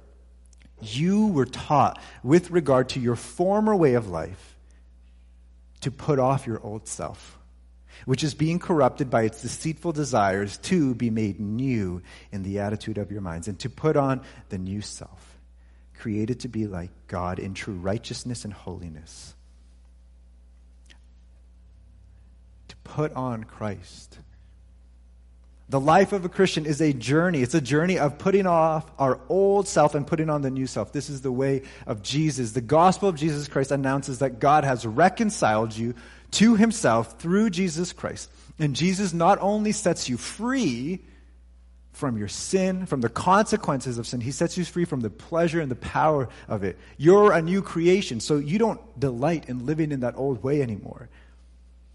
You 0.81 1.27
were 1.27 1.45
taught 1.45 1.99
with 2.23 2.51
regard 2.51 2.89
to 2.89 2.99
your 2.99 3.15
former 3.15 3.75
way 3.75 3.95
of 3.95 4.09
life 4.09 4.55
to 5.81 5.89
put 5.89 6.19
off 6.19 6.45
your 6.45 6.59
old 6.63 6.87
self, 6.87 7.39
which 8.05 8.23
is 8.23 8.33
being 8.33 8.59
corrupted 8.59 9.09
by 9.09 9.23
its 9.23 9.41
deceitful 9.41 9.91
desires 9.91 10.57
to 10.57 10.95
be 10.95 11.09
made 11.09 11.39
new 11.39 12.01
in 12.31 12.43
the 12.43 12.59
attitude 12.59 12.97
of 12.97 13.11
your 13.11 13.21
minds 13.21 13.47
and 13.47 13.59
to 13.59 13.69
put 13.69 13.95
on 13.95 14.21
the 14.49 14.57
new 14.57 14.81
self, 14.81 15.39
created 15.97 16.41
to 16.41 16.47
be 16.47 16.67
like 16.67 16.91
God 17.07 17.39
in 17.39 17.53
true 17.53 17.75
righteousness 17.75 18.45
and 18.45 18.53
holiness. 18.53 19.35
To 22.69 22.75
put 22.83 23.13
on 23.13 23.43
Christ 23.43 24.17
the 25.71 25.79
life 25.79 26.11
of 26.11 26.25
a 26.25 26.29
Christian 26.29 26.65
is 26.65 26.81
a 26.81 26.91
journey. 26.91 27.41
It's 27.41 27.53
a 27.55 27.61
journey 27.61 27.97
of 27.97 28.17
putting 28.17 28.45
off 28.45 28.91
our 28.99 29.21
old 29.29 29.69
self 29.69 29.95
and 29.95 30.05
putting 30.05 30.29
on 30.29 30.41
the 30.41 30.51
new 30.51 30.67
self. 30.67 30.91
This 30.91 31.09
is 31.09 31.21
the 31.21 31.31
way 31.31 31.61
of 31.87 32.03
Jesus. 32.03 32.51
The 32.51 32.59
gospel 32.59 33.07
of 33.07 33.15
Jesus 33.15 33.47
Christ 33.47 33.71
announces 33.71 34.19
that 34.19 34.41
God 34.41 34.65
has 34.65 34.85
reconciled 34.85 35.73
you 35.73 35.95
to 36.31 36.55
himself 36.55 37.19
through 37.19 37.49
Jesus 37.49 37.93
Christ. 37.93 38.29
And 38.59 38.75
Jesus 38.75 39.13
not 39.13 39.39
only 39.41 39.71
sets 39.71 40.07
you 40.09 40.17
free 40.17 41.03
from 41.93 42.17
your 42.17 42.27
sin, 42.27 42.85
from 42.85 43.01
the 43.01 43.09
consequences 43.09 43.97
of 43.97 44.07
sin, 44.07 44.21
he 44.21 44.31
sets 44.31 44.57
you 44.57 44.63
free 44.63 44.85
from 44.85 45.01
the 45.01 45.09
pleasure 45.09 45.59
and 45.59 45.69
the 45.69 45.75
power 45.75 46.29
of 46.47 46.63
it. 46.63 46.77
You're 46.97 47.31
a 47.33 47.41
new 47.41 47.61
creation, 47.61 48.19
so 48.19 48.37
you 48.37 48.57
don't 48.57 48.99
delight 48.99 49.49
in 49.49 49.65
living 49.65 49.91
in 49.91 49.99
that 50.01 50.15
old 50.15 50.43
way 50.43 50.61
anymore. 50.61 51.09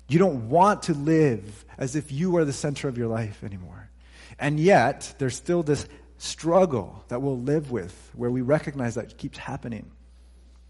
You 0.08 0.18
don't 0.18 0.48
want 0.48 0.84
to 0.84 0.94
live 0.94 1.64
as 1.78 1.96
if 1.96 2.12
you 2.12 2.36
are 2.36 2.44
the 2.44 2.52
center 2.52 2.88
of 2.88 2.98
your 2.98 3.08
life 3.08 3.42
anymore. 3.42 3.90
And 4.38 4.60
yet, 4.60 5.14
there's 5.18 5.34
still 5.34 5.62
this 5.62 5.88
struggle 6.18 7.04
that 7.08 7.22
we'll 7.22 7.40
live 7.40 7.70
with, 7.70 8.10
where 8.14 8.30
we 8.30 8.42
recognize 8.42 8.94
that 8.94 9.18
keeps 9.18 9.38
happening. 9.38 9.90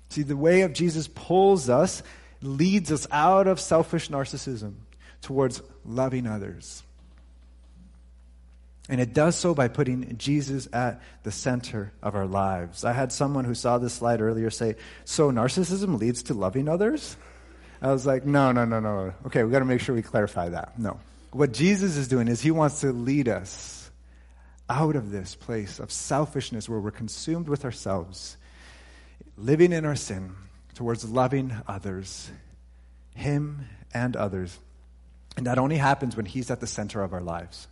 See, 0.08 0.22
the 0.22 0.36
way 0.36 0.62
of 0.62 0.72
Jesus 0.72 1.08
pulls 1.08 1.68
us, 1.68 2.02
leads 2.42 2.92
us 2.92 3.06
out 3.10 3.46
of 3.46 3.60
selfish 3.60 4.08
narcissism 4.08 4.74
towards 5.22 5.62
loving 5.84 6.26
others. 6.26 6.82
And 8.88 9.00
it 9.00 9.12
does 9.12 9.34
so 9.34 9.54
by 9.54 9.66
putting 9.68 10.16
Jesus 10.16 10.68
at 10.72 11.02
the 11.24 11.32
center 11.32 11.92
of 12.02 12.14
our 12.14 12.26
lives. 12.26 12.84
I 12.84 12.92
had 12.92 13.10
someone 13.10 13.44
who 13.44 13.54
saw 13.54 13.78
this 13.78 13.94
slide 13.94 14.20
earlier 14.20 14.50
say, 14.50 14.76
So 15.04 15.32
narcissism 15.32 15.98
leads 15.98 16.24
to 16.24 16.34
loving 16.34 16.68
others? 16.68 17.16
I 17.82 17.90
was 17.92 18.06
like, 18.06 18.24
No, 18.24 18.52
no, 18.52 18.64
no, 18.64 18.78
no. 18.78 19.12
Okay, 19.26 19.42
we've 19.42 19.52
got 19.52 19.58
to 19.58 19.64
make 19.64 19.80
sure 19.80 19.94
we 19.94 20.02
clarify 20.02 20.50
that. 20.50 20.78
No. 20.78 21.00
What 21.32 21.52
Jesus 21.52 21.96
is 21.96 22.06
doing 22.06 22.28
is 22.28 22.40
he 22.40 22.52
wants 22.52 22.80
to 22.82 22.92
lead 22.92 23.28
us 23.28 23.90
out 24.68 24.96
of 24.96 25.10
this 25.10 25.34
place 25.34 25.78
of 25.80 25.90
selfishness 25.90 26.68
where 26.68 26.80
we're 26.80 26.90
consumed 26.90 27.48
with 27.48 27.64
ourselves, 27.64 28.36
living 29.36 29.72
in 29.72 29.84
our 29.84 29.96
sin, 29.96 30.34
towards 30.76 31.04
loving 31.04 31.52
others, 31.66 32.30
him 33.14 33.66
and 33.92 34.14
others. 34.14 34.56
And 35.36 35.46
that 35.46 35.58
only 35.58 35.76
happens 35.76 36.16
when 36.16 36.26
he's 36.26 36.50
at 36.50 36.60
the 36.60 36.66
center 36.66 37.02
of 37.02 37.12
our 37.12 37.20
lives. 37.20 37.66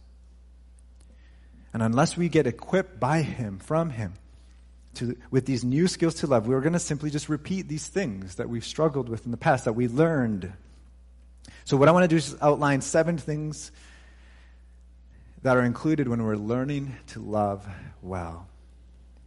And 1.74 1.82
unless 1.82 2.16
we 2.16 2.28
get 2.28 2.46
equipped 2.46 3.00
by 3.00 3.22
Him, 3.22 3.58
from 3.58 3.90
Him, 3.90 4.14
to, 4.94 5.16
with 5.32 5.44
these 5.44 5.64
new 5.64 5.88
skills 5.88 6.14
to 6.16 6.28
love, 6.28 6.46
we're 6.46 6.60
going 6.60 6.72
to 6.72 6.78
simply 6.78 7.10
just 7.10 7.28
repeat 7.28 7.66
these 7.66 7.88
things 7.88 8.36
that 8.36 8.48
we've 8.48 8.64
struggled 8.64 9.08
with 9.08 9.24
in 9.24 9.32
the 9.32 9.36
past, 9.36 9.64
that 9.64 9.72
we 9.72 9.88
learned. 9.88 10.52
So, 11.64 11.76
what 11.76 11.88
I 11.88 11.92
want 11.92 12.04
to 12.04 12.08
do 12.08 12.16
is 12.16 12.36
outline 12.40 12.80
seven 12.80 13.18
things 13.18 13.72
that 15.42 15.56
are 15.56 15.62
included 15.62 16.06
when 16.06 16.22
we're 16.22 16.36
learning 16.36 16.96
to 17.08 17.20
love 17.20 17.66
well. 18.02 18.46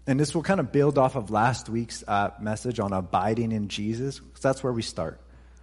And 0.08 0.18
this 0.18 0.34
will 0.34 0.42
kind 0.42 0.62
of 0.62 0.72
build 0.72 0.98
off 0.98 1.16
of 1.16 1.30
last 1.30 1.68
week's 1.68 2.04
uh, 2.08 2.32
message 2.40 2.80
on 2.80 2.94
abiding 2.94 3.52
in 3.52 3.68
Jesus, 3.68 4.20
because 4.20 4.42
that's 4.42 4.64
where 4.64 4.72
we 4.74 4.82
start. 4.82 5.20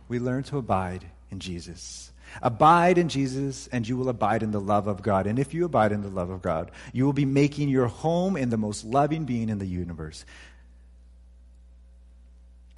We 0.06 0.18
learn 0.18 0.42
to 0.44 0.58
abide 0.58 1.06
in 1.30 1.40
Jesus. 1.40 2.12
Abide 2.42 2.98
in 2.98 3.08
Jesus, 3.08 3.68
and 3.68 3.88
you 3.88 3.96
will 3.96 4.10
abide 4.10 4.42
in 4.42 4.50
the 4.50 4.60
love 4.60 4.86
of 4.86 5.02
God. 5.02 5.26
And 5.26 5.38
if 5.38 5.54
you 5.54 5.64
abide 5.64 5.92
in 5.92 6.02
the 6.02 6.08
love 6.08 6.28
of 6.28 6.42
God, 6.42 6.70
you 6.92 7.06
will 7.06 7.14
be 7.14 7.24
making 7.24 7.70
your 7.70 7.86
home 7.86 8.36
in 8.36 8.50
the 8.50 8.58
most 8.58 8.84
loving 8.84 9.24
being 9.24 9.48
in 9.48 9.58
the 9.58 9.66
universe. 9.66 10.26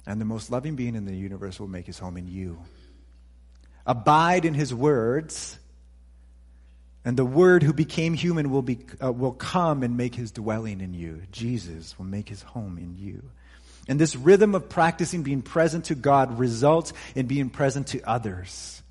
And 0.05 0.21
the 0.21 0.25
most 0.25 0.49
loving 0.49 0.75
being 0.75 0.95
in 0.95 1.05
the 1.05 1.15
universe 1.15 1.59
will 1.59 1.67
make 1.67 1.85
his 1.85 1.99
home 1.99 2.15
in 2.15 2.29
you. 2.29 2.59
Abide 3.85 4.45
in 4.45 4.53
his 4.53 4.73
words, 4.73 5.59
and 7.07 7.15
the 7.15 7.23
Word 7.23 7.63
who 7.63 7.71
became 7.71 8.13
human 8.15 8.51
will, 8.51 8.61
be, 8.61 8.79
uh, 9.01 9.13
will 9.13 9.31
come 9.31 9.81
and 9.81 9.95
make 9.95 10.13
his 10.13 10.29
dwelling 10.31 10.81
in 10.81 10.93
you. 10.93 11.21
Jesus 11.31 11.97
will 11.97 12.05
make 12.05 12.27
his 12.27 12.41
home 12.41 12.77
in 12.77 12.97
you. 12.97 13.23
And 13.87 13.97
this 13.97 14.17
rhythm 14.17 14.53
of 14.55 14.67
practicing 14.67 15.23
being 15.23 15.41
present 15.41 15.85
to 15.85 15.95
God 15.95 16.37
results 16.37 16.91
in 17.15 17.27
being 17.27 17.49
present 17.49 17.87
to 17.87 18.01
others. 18.01 18.83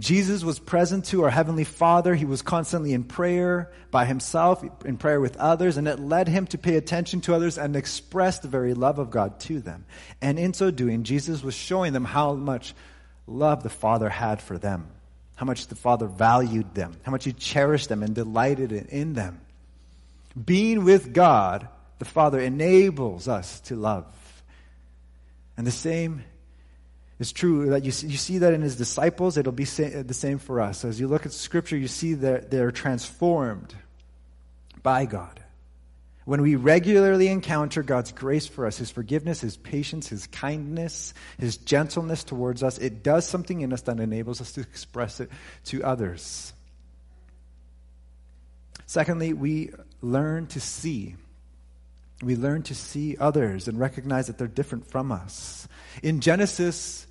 Jesus 0.00 0.44
was 0.44 0.58
present 0.58 1.06
to 1.06 1.22
our 1.24 1.30
Heavenly 1.30 1.64
Father. 1.64 2.14
He 2.14 2.26
was 2.26 2.42
constantly 2.42 2.92
in 2.92 3.04
prayer 3.04 3.72
by 3.90 4.04
himself, 4.04 4.62
in 4.84 4.98
prayer 4.98 5.18
with 5.18 5.38
others, 5.38 5.78
and 5.78 5.88
it 5.88 5.98
led 5.98 6.28
him 6.28 6.46
to 6.48 6.58
pay 6.58 6.76
attention 6.76 7.22
to 7.22 7.34
others 7.34 7.56
and 7.56 7.74
express 7.74 8.40
the 8.40 8.48
very 8.48 8.74
love 8.74 8.98
of 8.98 9.10
God 9.10 9.40
to 9.40 9.60
them. 9.60 9.86
And 10.20 10.38
in 10.38 10.52
so 10.52 10.70
doing, 10.70 11.04
Jesus 11.04 11.42
was 11.42 11.54
showing 11.54 11.94
them 11.94 12.04
how 12.04 12.34
much 12.34 12.74
love 13.26 13.62
the 13.62 13.70
Father 13.70 14.10
had 14.10 14.42
for 14.42 14.58
them, 14.58 14.88
how 15.42 15.46
much 15.46 15.66
the 15.66 15.74
Father 15.74 16.06
valued 16.06 16.72
them, 16.72 16.96
how 17.02 17.10
much 17.10 17.24
He 17.24 17.32
cherished 17.32 17.88
them 17.88 18.04
and 18.04 18.14
delighted 18.14 18.70
in 18.70 19.14
them. 19.14 19.40
Being 20.40 20.84
with 20.84 21.12
God, 21.12 21.66
the 21.98 22.04
Father 22.04 22.38
enables 22.38 23.26
us 23.26 23.58
to 23.62 23.74
love. 23.74 24.06
And 25.56 25.66
the 25.66 25.72
same 25.72 26.22
is 27.18 27.32
true 27.32 27.70
that 27.70 27.84
you 27.84 27.90
see, 27.90 28.06
you 28.06 28.18
see 28.18 28.38
that 28.38 28.54
in 28.54 28.62
his 28.62 28.76
disciples, 28.76 29.36
it'll 29.36 29.50
be 29.50 29.64
sa- 29.64 30.04
the 30.04 30.14
same 30.14 30.38
for 30.38 30.60
us. 30.60 30.84
As 30.84 31.00
you 31.00 31.08
look 31.08 31.26
at 31.26 31.32
Scripture, 31.32 31.76
you 31.76 31.88
see 31.88 32.14
that 32.14 32.52
they're 32.52 32.70
transformed 32.70 33.74
by 34.80 35.06
God. 35.06 35.41
When 36.24 36.40
we 36.40 36.54
regularly 36.54 37.28
encounter 37.28 37.82
God's 37.82 38.12
grace 38.12 38.46
for 38.46 38.66
us, 38.66 38.78
His 38.78 38.90
forgiveness, 38.90 39.40
His 39.40 39.56
patience, 39.56 40.08
His 40.08 40.26
kindness, 40.28 41.14
His 41.38 41.56
gentleness 41.56 42.22
towards 42.22 42.62
us, 42.62 42.78
it 42.78 43.02
does 43.02 43.26
something 43.26 43.60
in 43.60 43.72
us 43.72 43.82
that 43.82 43.98
enables 43.98 44.40
us 44.40 44.52
to 44.52 44.60
express 44.60 45.18
it 45.20 45.30
to 45.64 45.82
others. 45.82 46.52
Secondly, 48.86 49.32
we 49.32 49.70
learn 50.00 50.46
to 50.48 50.60
see. 50.60 51.16
We 52.22 52.36
learn 52.36 52.62
to 52.64 52.74
see 52.74 53.16
others 53.16 53.66
and 53.66 53.80
recognize 53.80 54.28
that 54.28 54.38
they're 54.38 54.46
different 54.46 54.86
from 54.86 55.10
us. 55.10 55.66
In 56.02 56.20
Genesis, 56.20 57.06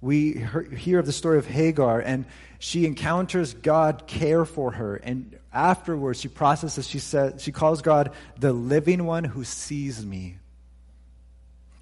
we 0.00 0.44
hear 0.76 0.98
of 0.98 1.06
the 1.06 1.12
story 1.12 1.38
of 1.38 1.46
Hagar, 1.46 2.00
and 2.00 2.24
she 2.58 2.84
encounters 2.84 3.54
God 3.54 4.06
care 4.06 4.44
for 4.44 4.72
her. 4.72 4.96
And 4.96 5.38
afterwards, 5.56 6.20
she 6.20 6.28
processes, 6.28 6.86
she, 6.86 6.98
says, 6.98 7.42
she 7.42 7.50
calls 7.50 7.82
God 7.82 8.12
the 8.38 8.52
living 8.52 9.06
one 9.06 9.24
who 9.24 9.42
sees 9.42 10.04
me. 10.04 10.36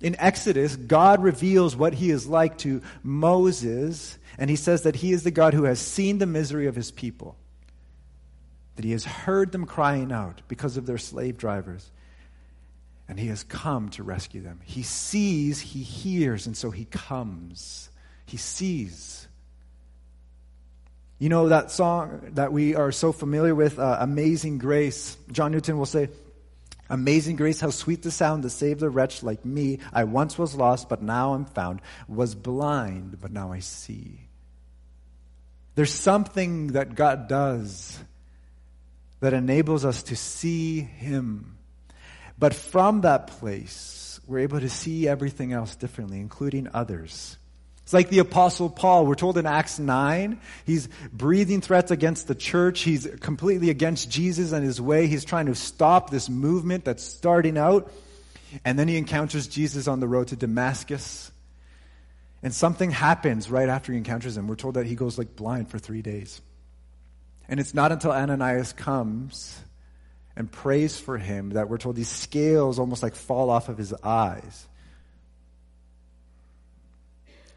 In 0.01 0.17
Exodus, 0.19 0.77
God 0.77 1.23
reveals 1.23 1.75
what 1.75 1.95
he 1.95 2.11
is 2.11 2.27
like 2.27 2.59
to 2.59 2.83
Moses, 3.03 4.19
and 4.39 4.49
he 4.49 4.57
says 4.57 4.83
that 4.83 4.97
he 4.97 5.13
is 5.13 5.25
the 5.25 5.31
God 5.31 5.55
who 5.55 5.65
has 5.65 5.79
seen 5.79 6.19
the 6.19 6.27
misery 6.27 6.67
of 6.67 6.77
his 6.77 6.91
people, 6.91 7.37
that 8.77 8.85
he 8.85 8.93
has 8.93 9.05
heard 9.05 9.51
them 9.51 9.67
crying 9.67 10.13
out 10.13 10.43
because 10.47 10.77
of 10.77 10.87
their 10.87 10.99
slave 10.99 11.37
drivers, 11.37 11.91
and 13.09 13.19
he 13.19 13.29
has 13.29 13.45
come 13.45 13.89
to 13.91 14.03
rescue 14.03 14.41
them. 14.41 14.61
He 14.65 14.83
sees, 14.83 15.61
he 15.61 15.83
hears, 15.83 16.47
and 16.47 16.57
so 16.57 16.71
he 16.71 16.85
comes. 16.85 17.91
He 18.27 18.37
sees. 18.37 19.27
You 21.25 21.31
know 21.31 21.49
that 21.49 21.71
song 21.71 22.33
that 22.35 22.53
we 22.53 22.75
are 22.75 22.93
so 22.93 23.11
familiar 23.11 23.55
with, 23.55 23.79
uh, 23.79 23.97
Amazing 23.99 24.59
Grace? 24.59 25.17
John 25.33 25.53
Newton 25.53 25.79
will 25.79 25.87
say, 25.87 26.11
Amazing 26.91 27.37
grace, 27.37 27.61
how 27.61 27.71
sweet 27.71 28.03
the 28.03 28.11
sound 28.11 28.43
to 28.43 28.51
save 28.51 28.79
the 28.79 28.91
wretch 28.91 29.23
like 29.23 29.43
me. 29.43 29.79
I 29.91 30.05
once 30.05 30.37
was 30.37 30.55
lost, 30.55 30.91
but 30.91 31.01
now 31.01 31.33
I'm 31.33 31.47
found. 31.47 31.81
Was 32.09 32.35
blind, 32.35 33.23
but 33.23 33.33
now 33.33 33.53
I 33.53 33.61
see. 33.61 34.21
There's 35.77 35.95
something 35.95 36.73
that 36.73 36.95
God 36.95 37.27
does 37.27 37.99
that 39.21 39.33
enables 39.33 39.87
us 39.87 40.03
to 40.03 40.17
see 40.17 40.83
Him. 40.83 41.57
But 42.39 42.53
from 42.53 43.01
that 43.01 43.29
place, 43.29 44.21
we're 44.27 44.41
able 44.41 44.61
to 44.61 44.69
see 44.69 45.09
everything 45.09 45.55
else 45.55 45.75
differently, 45.75 46.21
including 46.21 46.69
others. 46.75 47.39
It's 47.85 47.93
like 47.93 48.09
the 48.09 48.21
apostle 48.21 48.71
Paul. 48.71 49.07
We're 49.07 49.15
told 49.15 49.37
in 49.37 49.45
Acts 49.45 49.79
9, 49.79 50.41
he's 50.65 50.89
breathing 51.13 51.61
threats 51.61 51.91
against 51.91 52.27
the 52.27 52.35
church. 52.35 52.81
He's 52.81 53.07
completely 53.21 53.69
against 53.69 54.11
Jesus 54.11 54.53
and 54.53 54.65
his 54.65 54.81
way. 54.81 55.07
He's 55.07 55.25
trying 55.25 55.47
to 55.47 55.55
stop 55.55 56.09
this 56.09 56.31
movement 56.31 56.87
that's 56.87 57.05
starting 57.05 57.59
out. 57.59 57.93
And 58.65 58.79
then 58.79 58.89
he 58.89 58.97
encounters 58.97 59.49
Jesus 59.49 59.87
on 59.87 60.01
the 60.01 60.09
road 60.09 60.29
to 60.29 60.37
Damascus. 60.37 61.31
And 62.43 62.55
something 62.55 62.91
happens 62.91 63.51
right 63.51 63.69
after 63.69 63.93
he 63.93 63.99
encounters 63.99 64.35
him. 64.37 64.49
We're 64.49 64.57
told 64.57 64.75
that 64.75 64.87
he 64.87 64.95
goes 64.95 65.19
like 65.19 65.37
blind 65.37 65.69
for 65.69 65.79
three 65.79 66.03
days. 66.03 66.41
And 67.49 67.61
it's 67.61 67.75
not 67.75 67.93
until 67.93 68.13
Ananias 68.13 68.73
comes 68.73 69.61
and 70.37 70.51
prays 70.51 70.99
for 70.99 71.19
him 71.19 71.51
that 71.51 71.69
we're 71.69 71.79
told 71.79 71.97
these 71.97 72.09
scales 72.09 72.79
almost 72.79 73.03
like 73.03 73.15
fall 73.15 73.51
off 73.51 73.69
of 73.69 73.77
his 73.77 73.93
eyes. 74.03 74.67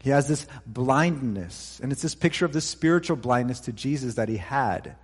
He 0.00 0.10
has 0.10 0.28
this 0.28 0.46
blindness, 0.66 1.80
and 1.82 1.90
it's 1.90 2.02
this 2.02 2.14
picture 2.14 2.44
of 2.44 2.52
the 2.52 2.60
spiritual 2.60 3.16
blindness 3.16 3.60
to 3.60 3.72
Jesus 3.72 4.14
that 4.14 4.28
he 4.28 4.36
had. 4.36 4.96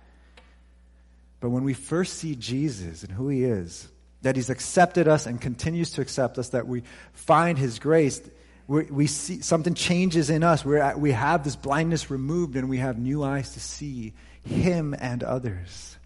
But 1.39 1.49
when 1.49 1.63
we 1.63 1.73
first 1.73 2.13
see 2.15 2.35
Jesus 2.35 3.03
and 3.03 3.11
who 3.11 3.27
he 3.27 3.43
is, 3.43 3.89
that 4.21 4.35
he's 4.35 4.49
accepted 4.49 5.07
us 5.07 5.25
and 5.25 5.39
continues 5.39 5.91
to 5.91 6.01
accept 6.01 6.39
us, 6.39 6.49
that 6.49 6.67
we 6.67 6.83
find 7.13 7.57
his 7.57 7.77
grace, 7.77 8.21
we, 8.67 8.83
we 8.85 9.07
see 9.07 9.41
something 9.41 9.73
changes 9.73 10.29
in 10.29 10.43
us. 10.43 10.65
we 10.65 10.79
we 10.95 11.11
have 11.11 11.43
this 11.43 11.55
blindness 11.55 12.09
removed 12.09 12.55
and 12.55 12.69
we 12.69 12.77
have 12.77 12.97
new 12.97 13.21
eyes 13.21 13.51
to 13.51 13.59
see 13.59 14.13
him 14.43 14.95
and 14.97 15.23
others. 15.23 15.97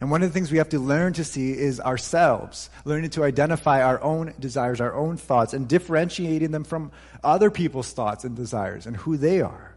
And 0.00 0.10
one 0.10 0.22
of 0.22 0.28
the 0.28 0.34
things 0.34 0.52
we 0.52 0.58
have 0.58 0.68
to 0.70 0.78
learn 0.78 1.14
to 1.14 1.24
see 1.24 1.52
is 1.52 1.80
ourselves, 1.80 2.68
learning 2.84 3.10
to 3.10 3.24
identify 3.24 3.82
our 3.82 4.02
own 4.02 4.34
desires, 4.38 4.80
our 4.80 4.94
own 4.94 5.16
thoughts, 5.16 5.54
and 5.54 5.66
differentiating 5.66 6.50
them 6.50 6.64
from 6.64 6.92
other 7.24 7.50
people's 7.50 7.92
thoughts 7.92 8.24
and 8.24 8.36
desires 8.36 8.86
and 8.86 8.96
who 8.96 9.16
they 9.16 9.40
are. 9.40 9.74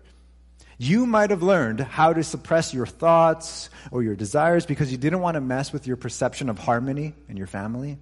You 0.77 1.05
might 1.05 1.29
have 1.29 1.43
learned 1.43 1.81
how 1.81 2.13
to 2.13 2.23
suppress 2.23 2.73
your 2.73 2.85
thoughts 2.85 3.69
or 3.91 4.01
your 4.01 4.15
desires 4.15 4.65
because 4.65 4.91
you 4.91 4.97
didn't 4.97 5.19
want 5.19 5.35
to 5.35 5.41
mess 5.41 5.73
with 5.73 5.85
your 5.85 5.97
perception 5.97 6.49
of 6.49 6.57
harmony 6.57 7.13
in 7.27 7.35
your 7.35 7.47
family. 7.47 7.97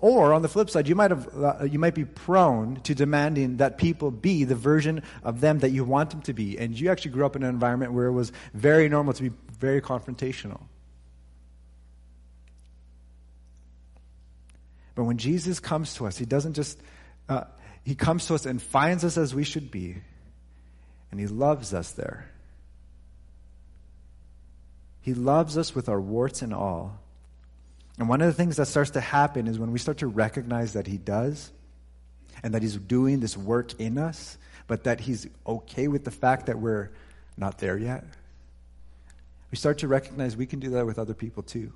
Or 0.00 0.34
on 0.34 0.42
the 0.42 0.48
flip 0.48 0.68
side, 0.68 0.88
you 0.88 0.94
might, 0.96 1.12
have, 1.12 1.28
uh, 1.34 1.64
you 1.64 1.78
might 1.78 1.94
be 1.94 2.04
prone 2.04 2.80
to 2.82 2.94
demanding 2.94 3.58
that 3.58 3.78
people 3.78 4.10
be 4.10 4.44
the 4.44 4.56
version 4.56 5.02
of 5.22 5.40
them 5.40 5.60
that 5.60 5.70
you 5.70 5.84
want 5.84 6.10
them 6.10 6.22
to 6.22 6.32
be. 6.32 6.58
And 6.58 6.78
you 6.78 6.90
actually 6.90 7.12
grew 7.12 7.24
up 7.24 7.36
in 7.36 7.42
an 7.42 7.48
environment 7.48 7.92
where 7.92 8.06
it 8.06 8.12
was 8.12 8.32
very 8.52 8.88
normal 8.88 9.14
to 9.14 9.22
be 9.22 9.30
very 9.56 9.80
confrontational. 9.80 10.62
But 14.94 15.04
when 15.04 15.18
Jesus 15.18 15.60
comes 15.60 15.94
to 15.94 16.06
us, 16.06 16.16
he 16.16 16.24
doesn't 16.24 16.54
just, 16.54 16.80
uh, 17.28 17.44
he 17.84 17.94
comes 17.94 18.26
to 18.26 18.34
us 18.34 18.46
and 18.46 18.62
finds 18.62 19.04
us 19.04 19.16
as 19.16 19.34
we 19.34 19.44
should 19.44 19.70
be, 19.70 19.96
and 21.10 21.18
he 21.18 21.26
loves 21.26 21.74
us 21.74 21.92
there. 21.92 22.30
He 25.00 25.14
loves 25.14 25.58
us 25.58 25.74
with 25.74 25.88
our 25.88 26.00
warts 26.00 26.42
and 26.42 26.54
all. 26.54 26.98
And 27.98 28.08
one 28.08 28.20
of 28.20 28.26
the 28.26 28.32
things 28.32 28.56
that 28.56 28.66
starts 28.66 28.90
to 28.92 29.00
happen 29.00 29.46
is 29.46 29.58
when 29.58 29.72
we 29.72 29.78
start 29.78 29.98
to 29.98 30.06
recognize 30.06 30.72
that 30.72 30.86
he 30.86 30.96
does, 30.96 31.50
and 32.42 32.54
that 32.54 32.62
he's 32.62 32.76
doing 32.76 33.20
this 33.20 33.36
work 33.36 33.78
in 33.80 33.98
us, 33.98 34.38
but 34.66 34.84
that 34.84 35.00
he's 35.00 35.26
okay 35.46 35.88
with 35.88 36.04
the 36.04 36.10
fact 36.10 36.46
that 36.46 36.58
we're 36.58 36.90
not 37.36 37.58
there 37.58 37.76
yet. 37.76 38.04
We 39.54 39.56
start 39.56 39.78
to 39.78 39.86
recognize 39.86 40.36
we 40.36 40.46
can 40.46 40.58
do 40.58 40.70
that 40.70 40.84
with 40.84 40.98
other 40.98 41.14
people 41.14 41.44
too. 41.44 41.72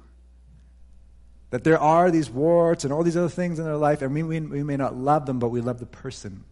That 1.51 1.63
there 1.63 1.79
are 1.79 2.11
these 2.11 2.29
warts 2.29 2.83
and 2.83 2.93
all 2.93 3.05
these 3.05 3.17
other 3.17 3.29
things 3.29 3.61
in 3.61 3.65
their 3.65 3.77
life, 3.77 4.03
and 4.03 4.13
we, 4.13 4.25
we, 4.25 4.41
we 4.41 4.65
may 4.65 4.77
not 4.77 4.97
love 4.97 5.27
them, 5.27 5.39
but 5.39 5.51
we 5.51 5.61
love 5.61 5.79
the 5.79 5.87
person. 5.87 6.43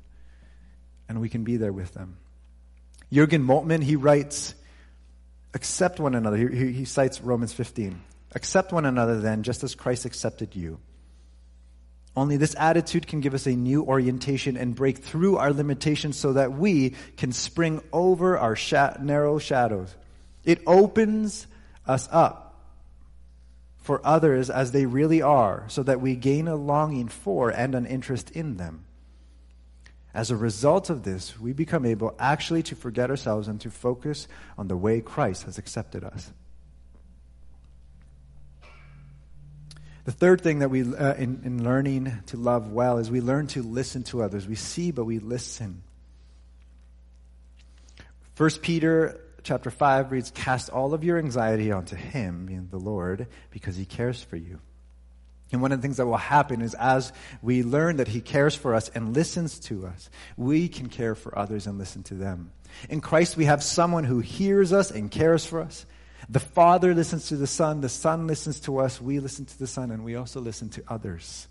And 1.08 1.20
we 1.20 1.28
can 1.28 1.42
be 1.42 1.56
there 1.56 1.72
with 1.72 1.94
them. 1.94 2.18
Jurgen 3.12 3.44
Moltmann, 3.44 3.82
he 3.82 3.96
writes, 3.96 4.54
accept 5.52 5.98
one 5.98 6.14
another. 6.14 6.36
He, 6.36 6.70
he, 6.70 6.84
cites 6.84 7.20
Romans 7.20 7.52
15. 7.52 8.00
Accept 8.36 8.72
one 8.72 8.86
another 8.86 9.20
then, 9.20 9.42
just 9.42 9.64
as 9.64 9.74
Christ 9.74 10.04
accepted 10.04 10.54
you. 10.54 10.78
Only 12.14 12.36
this 12.36 12.54
attitude 12.56 13.08
can 13.08 13.20
give 13.20 13.34
us 13.34 13.48
a 13.48 13.56
new 13.56 13.82
orientation 13.82 14.56
and 14.56 14.76
break 14.76 14.98
through 14.98 15.38
our 15.38 15.52
limitations 15.52 16.16
so 16.16 16.34
that 16.34 16.52
we 16.52 16.90
can 17.16 17.32
spring 17.32 17.82
over 17.92 18.38
our 18.38 18.54
sh- 18.54 18.74
narrow 19.00 19.40
shadows. 19.40 19.92
It 20.46 20.62
opens 20.66 21.46
us 21.86 22.08
up 22.10 22.54
for 23.76 24.00
others 24.04 24.48
as 24.48 24.72
they 24.72 24.86
really 24.86 25.20
are, 25.20 25.64
so 25.68 25.82
that 25.82 26.00
we 26.00 26.16
gain 26.16 26.48
a 26.48 26.56
longing 26.56 27.08
for 27.08 27.50
and 27.50 27.74
an 27.74 27.84
interest 27.86 28.30
in 28.30 28.56
them. 28.56 28.84
As 30.14 30.30
a 30.30 30.36
result 30.36 30.88
of 30.88 31.02
this, 31.02 31.38
we 31.38 31.52
become 31.52 31.84
able 31.84 32.14
actually 32.18 32.62
to 32.64 32.74
forget 32.74 33.10
ourselves 33.10 33.48
and 33.48 33.60
to 33.60 33.70
focus 33.70 34.26
on 34.56 34.66
the 34.66 34.76
way 34.76 35.00
Christ 35.00 35.42
has 35.42 35.58
accepted 35.58 36.02
us. 36.02 36.32
The 40.04 40.12
third 40.12 40.40
thing 40.40 40.60
that 40.60 40.70
we, 40.70 40.82
uh, 40.82 41.14
in, 41.14 41.42
in 41.44 41.64
learning 41.64 42.12
to 42.26 42.36
love 42.36 42.72
well, 42.72 42.98
is 42.98 43.10
we 43.10 43.20
learn 43.20 43.48
to 43.48 43.62
listen 43.62 44.04
to 44.04 44.22
others. 44.22 44.46
We 44.46 44.54
see, 44.54 44.92
but 44.92 45.04
we 45.04 45.18
listen. 45.18 45.82
First 48.34 48.62
Peter 48.62 49.20
chapter 49.46 49.70
5 49.70 50.10
reads, 50.10 50.30
Cast 50.32 50.70
all 50.70 50.92
of 50.92 51.04
your 51.04 51.18
anxiety 51.18 51.70
onto 51.70 51.94
Him, 51.96 52.68
the 52.70 52.78
Lord, 52.78 53.28
because 53.50 53.76
He 53.76 53.84
cares 53.84 54.22
for 54.22 54.36
you. 54.36 54.60
And 55.52 55.62
one 55.62 55.70
of 55.70 55.78
the 55.78 55.82
things 55.82 55.98
that 55.98 56.06
will 56.06 56.16
happen 56.16 56.60
is 56.60 56.74
as 56.74 57.12
we 57.40 57.62
learn 57.62 57.98
that 57.98 58.08
He 58.08 58.20
cares 58.20 58.56
for 58.56 58.74
us 58.74 58.88
and 58.88 59.14
listens 59.14 59.60
to 59.60 59.86
us, 59.86 60.10
we 60.36 60.68
can 60.68 60.88
care 60.88 61.14
for 61.14 61.38
others 61.38 61.68
and 61.68 61.78
listen 61.78 62.02
to 62.04 62.14
them. 62.14 62.50
In 62.90 63.00
Christ, 63.00 63.36
we 63.36 63.44
have 63.44 63.62
someone 63.62 64.02
who 64.02 64.18
hears 64.18 64.72
us 64.72 64.90
and 64.90 65.10
cares 65.10 65.46
for 65.46 65.60
us. 65.60 65.86
The 66.28 66.40
Father 66.40 66.92
listens 66.92 67.28
to 67.28 67.36
the 67.36 67.46
Son, 67.46 67.80
the 67.80 67.88
Son 67.88 68.26
listens 68.26 68.58
to 68.60 68.78
us, 68.78 69.00
we 69.00 69.20
listen 69.20 69.44
to 69.44 69.58
the 69.58 69.68
Son, 69.68 69.92
and 69.92 70.04
we 70.04 70.16
also 70.16 70.40
listen 70.40 70.70
to 70.70 70.82
others. 70.88 71.46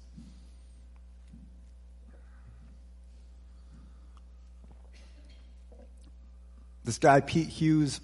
This 6.85 6.99
guy, 6.99 7.19
Pete 7.19 7.49
Hughes, 7.49 7.99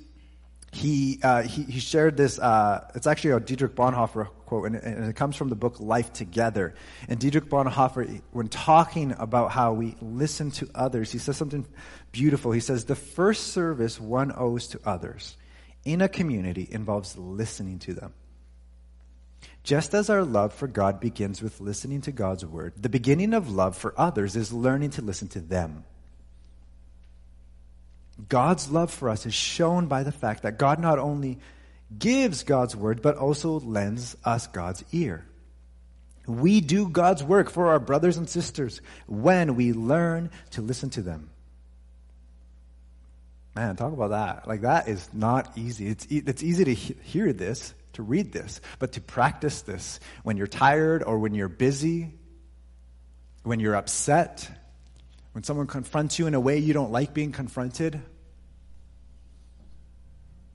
he, 0.72 1.20
uh, 1.22 1.44
he, 1.44 1.64
he, 1.64 1.80
shared 1.80 2.18
this, 2.18 2.40
uh, 2.40 2.90
it's 2.96 3.06
actually 3.06 3.32
a 3.32 3.40
Dietrich 3.40 3.76
Bonhoeffer 3.76 4.28
quote, 4.46 4.66
and, 4.66 4.76
and, 4.76 5.06
it 5.06 5.16
comes 5.16 5.36
from 5.36 5.50
the 5.50 5.56
book 5.56 5.80
Life 5.80 6.12
Together. 6.14 6.74
And 7.08 7.20
Dietrich 7.20 7.46
Bonhoeffer, 7.46 8.22
when 8.32 8.48
talking 8.48 9.14
about 9.18 9.52
how 9.52 9.74
we 9.74 9.96
listen 10.02 10.50
to 10.52 10.70
others, 10.74 11.12
he 11.12 11.20
says 11.20 11.38
something 11.38 11.66
beautiful. 12.12 12.52
He 12.52 12.60
says, 12.60 12.86
The 12.86 12.96
first 12.96 13.48
service 13.48 14.00
one 14.00 14.34
owes 14.36 14.68
to 14.70 14.80
others 14.84 15.38
in 15.86 16.02
a 16.02 16.10
community 16.10 16.68
involves 16.70 17.18
listening 17.18 17.80
to 17.80 17.94
them. 17.94 18.14
Just 19.64 19.94
as 19.94 20.10
our 20.10 20.24
love 20.24 20.54
for 20.54 20.68
God 20.68 21.00
begins 21.00 21.42
with 21.42 21.62
listening 21.62 22.02
to 22.02 22.12
God's 22.12 22.46
word, 22.46 22.74
the 22.76 22.90
beginning 22.90 23.34
of 23.34 23.52
love 23.52 23.78
for 23.78 23.94
others 23.96 24.36
is 24.36 24.52
learning 24.52 24.90
to 24.92 25.02
listen 25.02 25.28
to 25.30 25.40
them. 25.40 25.84
God's 28.30 28.70
love 28.70 28.92
for 28.92 29.10
us 29.10 29.26
is 29.26 29.34
shown 29.34 29.88
by 29.88 30.04
the 30.04 30.12
fact 30.12 30.44
that 30.44 30.58
God 30.58 30.80
not 30.80 31.00
only 31.00 31.40
gives 31.98 32.44
God's 32.44 32.76
word, 32.76 33.02
but 33.02 33.18
also 33.18 33.60
lends 33.60 34.16
us 34.24 34.48
God's 34.48 34.84
ear. 34.92 35.26
We 36.28 36.62
do 36.62 36.88
God's 36.88 37.24
work 37.24 37.50
for 37.50 37.70
our 37.70 37.80
brothers 37.80 38.18
and 38.18 38.30
sisters 38.30 38.82
when 39.08 39.56
we 39.56 39.74
learn 39.74 40.30
to 40.52 40.62
listen 40.62 40.90
to 40.92 41.02
them. 41.02 41.30
Man, 43.56 43.76
talk 43.76 43.92
about 43.92 44.12
that. 44.12 44.48
Like, 44.48 44.62
that 44.62 44.88
is 44.88 45.10
not 45.14 45.58
easy. 45.58 45.88
It's, 45.88 46.08
e- 46.10 46.24
it's 46.26 46.44
easy 46.44 46.64
to 46.64 46.74
he- 46.74 46.96
hear 47.04 47.34
this, 47.34 47.74
to 47.94 48.04
read 48.04 48.32
this, 48.32 48.62
but 48.80 48.94
to 48.94 49.02
practice 49.02 49.62
this 49.62 50.00
when 50.24 50.38
you're 50.38 50.48
tired 50.48 51.04
or 51.04 51.20
when 51.20 51.34
you're 51.34 51.50
busy, 51.50 52.14
when 53.44 53.60
you're 53.60 53.76
upset, 53.76 54.50
when 55.34 55.44
someone 55.44 55.68
confronts 55.68 56.20
you 56.20 56.28
in 56.28 56.34
a 56.34 56.40
way 56.40 56.58
you 56.58 56.74
don't 56.74 56.92
like 56.92 57.14
being 57.14 57.32
confronted, 57.32 58.02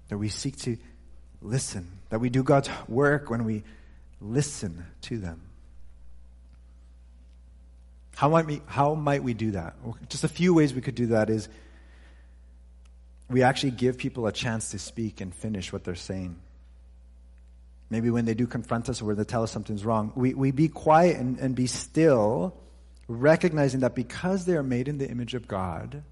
that 0.09 0.19
we 0.19 0.29
seek 0.29 0.57
to 0.59 0.77
listen, 1.41 1.87
that 2.11 2.21
we 2.21 2.31
do 2.31 2.43
God's 2.43 2.69
work 2.89 3.31
when 3.31 3.45
we 3.45 3.65
listen 4.21 4.87
to 5.03 5.19
them. 5.19 5.43
How 8.17 8.31
might 8.31 8.47
we, 8.47 8.63
how 8.67 8.95
might 8.95 9.23
we 9.23 9.35
do 9.35 9.51
that? 9.53 9.77
Just 10.09 10.25
a 10.25 10.29
few 10.29 10.55
ways 10.55 10.73
we 10.73 10.81
could 10.81 10.95
do 10.95 11.07
that 11.09 11.29
is 11.29 11.49
we 13.29 13.43
actually 13.43 13.73
give 13.73 13.99
people 13.99 14.27
a 14.27 14.33
chance 14.33 14.71
to 14.71 14.79
speak 14.79 15.21
and 15.21 15.35
finish 15.35 15.73
what 15.73 15.85
they're 15.85 15.95
saying. 15.95 16.37
Maybe 17.91 18.11
when 18.11 18.25
they 18.25 18.35
do 18.35 18.47
confront 18.47 18.89
us 18.89 19.03
or 19.03 19.07
when 19.07 19.17
they 19.17 19.25
tell 19.25 19.43
us 19.43 19.53
something's 19.53 19.85
wrong, 19.85 20.13
we, 20.17 20.35
we 20.35 20.51
be 20.51 20.69
quiet 20.69 21.17
and, 21.19 21.39
and 21.39 21.55
be 21.55 21.67
still, 21.67 22.57
recognizing 23.09 23.81
that 23.81 23.95
because 23.95 24.45
they 24.45 24.55
are 24.55 24.63
made 24.63 24.89
in 24.89 24.99
the 24.99 25.09
image 25.09 25.35
of 25.35 25.47
God, 25.47 26.03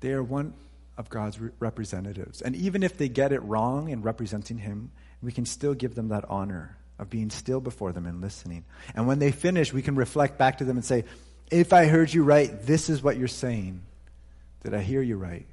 they 0.00 0.12
are 0.12 0.22
one 0.22 0.54
of 0.96 1.08
God's 1.08 1.40
re- 1.40 1.50
representatives. 1.58 2.40
And 2.40 2.54
even 2.56 2.82
if 2.82 2.96
they 2.96 3.08
get 3.08 3.32
it 3.32 3.42
wrong 3.42 3.90
in 3.90 4.02
representing 4.02 4.58
Him, 4.58 4.90
we 5.22 5.32
can 5.32 5.46
still 5.46 5.74
give 5.74 5.94
them 5.94 6.08
that 6.08 6.24
honor 6.28 6.76
of 6.98 7.10
being 7.10 7.30
still 7.30 7.60
before 7.60 7.92
them 7.92 8.06
and 8.06 8.20
listening. 8.20 8.64
And 8.94 9.06
when 9.06 9.18
they 9.18 9.32
finish, 9.32 9.72
we 9.72 9.82
can 9.82 9.96
reflect 9.96 10.38
back 10.38 10.58
to 10.58 10.64
them 10.64 10.76
and 10.76 10.84
say, 10.84 11.04
If 11.50 11.72
I 11.72 11.86
heard 11.86 12.12
you 12.12 12.22
right, 12.22 12.50
this 12.62 12.88
is 12.88 13.02
what 13.02 13.16
you're 13.16 13.28
saying. 13.28 13.82
Did 14.62 14.74
I 14.74 14.80
hear 14.80 15.02
you 15.02 15.16
right? 15.16 15.46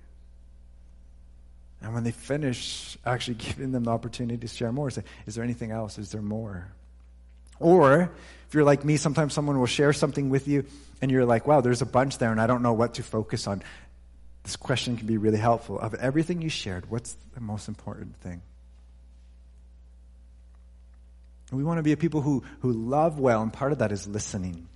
And 1.81 1.93
when 1.93 2.03
they 2.03 2.11
finish, 2.11 2.97
actually 3.05 3.35
giving 3.35 3.71
them 3.71 3.85
the 3.85 3.91
opportunity 3.91 4.37
to 4.37 4.47
share 4.47 4.71
more. 4.71 4.89
Say, 4.91 5.03
Is 5.25 5.35
there 5.35 5.43
anything 5.43 5.71
else? 5.71 5.97
Is 5.97 6.11
there 6.11 6.21
more? 6.21 6.71
Or, 7.61 8.11
if 8.47 8.53
you're 8.53 8.63
like 8.63 8.83
me, 8.83 8.97
sometimes 8.97 9.33
someone 9.33 9.59
will 9.59 9.65
share 9.65 9.93
something 9.93 10.29
with 10.29 10.47
you 10.47 10.65
and 11.01 11.09
you're 11.09 11.25
like, 11.25 11.47
wow, 11.47 11.61
there's 11.61 11.81
a 11.81 11.85
bunch 11.85 12.17
there 12.17 12.31
and 12.31 12.41
I 12.41 12.47
don't 12.47 12.61
know 12.61 12.73
what 12.73 12.95
to 12.95 13.03
focus 13.03 13.47
on 13.47 13.63
this 14.43 14.55
question 14.55 14.97
can 14.97 15.07
be 15.07 15.17
really 15.17 15.37
helpful. 15.37 15.79
Of 15.79 15.93
everything 15.95 16.41
you 16.41 16.49
shared, 16.49 16.89
what's 16.89 17.15
the 17.33 17.41
most 17.41 17.67
important 17.67 18.17
thing? 18.17 18.41
We 21.51 21.63
want 21.63 21.79
to 21.79 21.83
be 21.83 21.91
a 21.91 21.97
people 21.97 22.21
who, 22.21 22.43
who 22.61 22.71
love 22.71 23.19
well, 23.19 23.41
and 23.41 23.51
part 23.51 23.73
of 23.73 23.79
that 23.79 23.91
is 23.91 24.07
listening. 24.07 24.67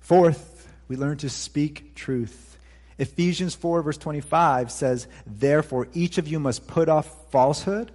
Fourth, 0.00 0.66
we 0.88 0.96
learn 0.96 1.18
to 1.18 1.28
speak 1.28 1.94
truth. 1.94 2.56
Ephesians 2.96 3.54
4, 3.54 3.82
verse 3.82 3.98
25 3.98 4.72
says, 4.72 5.06
Therefore, 5.26 5.86
each 5.92 6.16
of 6.18 6.26
you 6.26 6.40
must 6.40 6.66
put 6.66 6.88
off 6.88 7.30
falsehood 7.30 7.92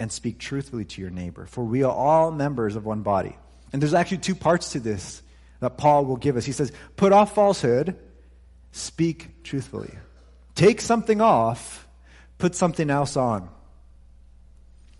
and 0.00 0.10
speak 0.12 0.38
truthfully 0.38 0.84
to 0.84 1.00
your 1.00 1.10
neighbor, 1.10 1.46
for 1.46 1.64
we 1.64 1.82
are 1.82 1.92
all 1.92 2.30
members 2.30 2.76
of 2.76 2.84
one 2.84 3.02
body. 3.02 3.36
And 3.72 3.82
there's 3.82 3.94
actually 3.94 4.18
two 4.18 4.34
parts 4.34 4.72
to 4.72 4.80
this 4.80 5.22
that 5.60 5.76
Paul 5.76 6.04
will 6.04 6.16
give 6.16 6.36
us. 6.36 6.44
He 6.44 6.52
says, 6.52 6.72
Put 6.96 7.12
off 7.12 7.34
falsehood 7.34 7.96
Speak 8.72 9.42
truthfully. 9.42 9.94
Take 10.54 10.80
something 10.80 11.20
off, 11.20 11.86
put 12.38 12.54
something 12.54 12.90
else 12.90 13.16
on. 13.16 13.48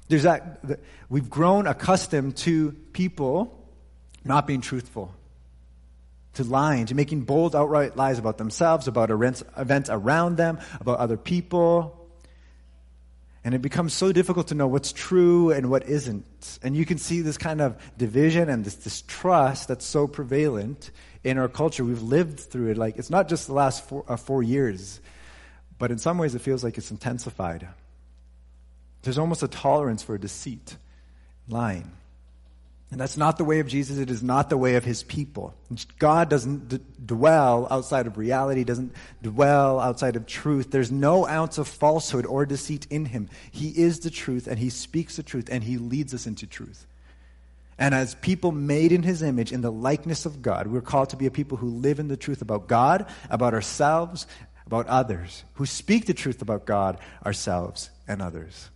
There's 0.08 0.22
that, 0.22 0.60
we've 1.08 1.28
grown 1.28 1.66
accustomed 1.66 2.36
to 2.38 2.72
people 2.92 3.54
not 4.24 4.46
being 4.46 4.60
truthful, 4.60 5.14
to 6.34 6.44
lying, 6.44 6.86
to 6.86 6.94
making 6.94 7.22
bold, 7.22 7.54
outright 7.54 7.96
lies 7.96 8.18
about 8.18 8.38
themselves, 8.38 8.88
about 8.88 9.10
events, 9.10 9.90
around 9.90 10.36
them, 10.36 10.58
about 10.80 10.98
other 10.98 11.16
people. 11.16 11.97
And 13.48 13.54
it 13.54 13.62
becomes 13.62 13.94
so 13.94 14.12
difficult 14.12 14.48
to 14.48 14.54
know 14.54 14.66
what's 14.66 14.92
true 14.92 15.52
and 15.52 15.70
what 15.70 15.88
isn't. 15.88 16.58
And 16.62 16.76
you 16.76 16.84
can 16.84 16.98
see 16.98 17.22
this 17.22 17.38
kind 17.38 17.62
of 17.62 17.78
division 17.96 18.50
and 18.50 18.62
this 18.62 18.74
distrust 18.74 19.68
that's 19.68 19.86
so 19.86 20.06
prevalent 20.06 20.90
in 21.24 21.38
our 21.38 21.48
culture. 21.48 21.82
We've 21.82 22.02
lived 22.02 22.40
through 22.40 22.72
it. 22.72 22.76
Like, 22.76 22.98
it's 22.98 23.08
not 23.08 23.26
just 23.26 23.46
the 23.46 23.54
last 23.54 23.88
four, 23.88 24.04
uh, 24.06 24.18
four 24.18 24.42
years, 24.42 25.00
but 25.78 25.90
in 25.90 25.96
some 25.96 26.18
ways 26.18 26.34
it 26.34 26.42
feels 26.42 26.62
like 26.62 26.76
it's 26.76 26.90
intensified. 26.90 27.66
There's 29.00 29.16
almost 29.16 29.42
a 29.42 29.48
tolerance 29.48 30.02
for 30.02 30.18
deceit, 30.18 30.76
lying. 31.48 31.90
And 32.90 32.98
that's 32.98 33.18
not 33.18 33.36
the 33.36 33.44
way 33.44 33.60
of 33.60 33.66
Jesus. 33.66 33.98
It 33.98 34.10
is 34.10 34.22
not 34.22 34.48
the 34.48 34.56
way 34.56 34.76
of 34.76 34.84
his 34.84 35.02
people. 35.02 35.54
God 35.98 36.30
doesn't 36.30 36.68
d- 36.68 36.80
dwell 37.04 37.68
outside 37.70 38.06
of 38.06 38.16
reality, 38.16 38.64
doesn't 38.64 38.94
dwell 39.20 39.78
outside 39.78 40.16
of 40.16 40.24
truth. 40.24 40.70
There's 40.70 40.90
no 40.90 41.26
ounce 41.26 41.58
of 41.58 41.68
falsehood 41.68 42.24
or 42.24 42.46
deceit 42.46 42.86
in 42.88 43.04
him. 43.04 43.28
He 43.50 43.68
is 43.68 44.00
the 44.00 44.10
truth, 44.10 44.46
and 44.46 44.58
he 44.58 44.70
speaks 44.70 45.16
the 45.16 45.22
truth, 45.22 45.48
and 45.50 45.64
he 45.64 45.76
leads 45.76 46.14
us 46.14 46.26
into 46.26 46.46
truth. 46.46 46.86
And 47.78 47.94
as 47.94 48.14
people 48.16 48.52
made 48.52 48.90
in 48.90 49.02
his 49.02 49.22
image, 49.22 49.52
in 49.52 49.60
the 49.60 49.70
likeness 49.70 50.24
of 50.24 50.40
God, 50.40 50.66
we're 50.66 50.80
called 50.80 51.10
to 51.10 51.16
be 51.16 51.26
a 51.26 51.30
people 51.30 51.58
who 51.58 51.68
live 51.68 52.00
in 52.00 52.08
the 52.08 52.16
truth 52.16 52.40
about 52.40 52.68
God, 52.68 53.06
about 53.28 53.52
ourselves, 53.52 54.26
about 54.66 54.86
others, 54.86 55.44
who 55.54 55.66
speak 55.66 56.06
the 56.06 56.14
truth 56.14 56.40
about 56.40 56.64
God, 56.64 56.98
ourselves, 57.24 57.90
and 58.08 58.22
others. 58.22 58.70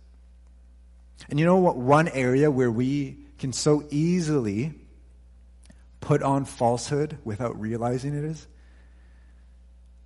And 1.29 1.39
you 1.39 1.45
know 1.45 1.57
what? 1.57 1.77
One 1.77 2.07
area 2.09 2.51
where 2.51 2.71
we 2.71 3.22
can 3.43 3.51
so 3.51 3.83
easily 3.91 4.73
put 5.99 6.23
on 6.23 6.45
falsehood 6.45 7.17
without 7.25 7.59
realizing 7.59 8.17
it 8.17 8.23
is? 8.23 8.47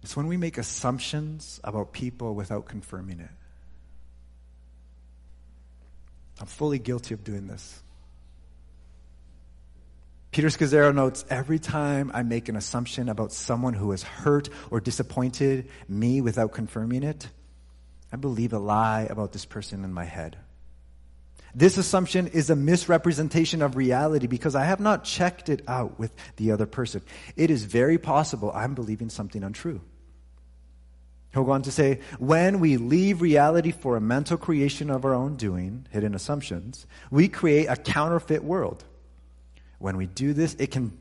It's 0.02 0.18
when 0.18 0.26
we 0.26 0.38
make 0.38 0.58
assumptions 0.58 1.60
about 1.64 1.94
people 1.94 2.34
without 2.34 2.66
confirming 2.66 3.20
it. 3.20 3.30
I'm 6.40 6.48
fully 6.48 6.80
guilty 6.80 7.14
of 7.14 7.24
doing 7.24 7.46
this. 7.46 7.80
Peter 10.32 10.48
Scazzero 10.48 10.92
notes 10.92 11.24
every 11.30 11.60
time 11.60 12.10
I 12.16 12.24
make 12.24 12.50
an 12.50 12.56
assumption 12.56 13.08
about 13.08 13.32
someone 13.32 13.76
who 13.76 13.92
has 13.92 14.02
hurt 14.02 14.50
or 14.72 14.80
disappointed 14.80 15.70
me 15.88 16.22
without 16.22 16.54
confirming 16.54 17.04
it, 17.04 17.30
I 18.12 18.16
believe 18.16 18.54
a 18.54 18.58
lie 18.58 19.04
about 19.08 19.32
this 19.32 19.46
person 19.46 19.84
in 19.84 19.94
my 19.94 20.06
head. 20.06 20.38
This 21.58 21.80
assumption 21.80 22.28
is 22.28 22.52
a 22.52 22.56
misrepresentation 22.56 23.64
of 23.64 23.76
reality 23.76 24.28
because 24.28 24.54
I 24.54 24.66
have 24.66 24.80
not 24.80 25.04
checked 25.04 25.50
it 25.50 25.64
out 25.68 25.98
with 25.98 26.16
the 26.36 26.52
other 26.52 26.68
person. 26.68 27.02
It 27.36 27.50
is 27.50 27.64
very 27.64 27.98
possible 27.98 28.52
I'm 28.54 28.76
believing 28.76 29.10
something 29.10 29.42
untrue. 29.44 29.82
He'll 31.34 31.46
go 31.46 31.54
on 31.54 31.64
to 31.64 31.72
say, 31.72 32.02
when 32.20 32.60
we 32.60 32.78
leave 32.78 33.24
reality 33.24 33.72
for 33.72 33.98
a 33.98 34.02
mental 34.02 34.38
creation 34.38 34.92
of 34.92 35.04
our 35.04 35.16
own 35.16 35.36
doing, 35.36 35.88
hidden 35.90 36.14
assumptions, 36.14 36.86
we 37.10 37.28
create 37.28 37.66
a 37.66 37.76
counterfeit 37.76 38.44
world. 38.44 38.84
When 39.80 39.98
we 39.98 40.06
do 40.06 40.34
this, 40.34 40.54
it 40.60 40.70
can 40.70 40.96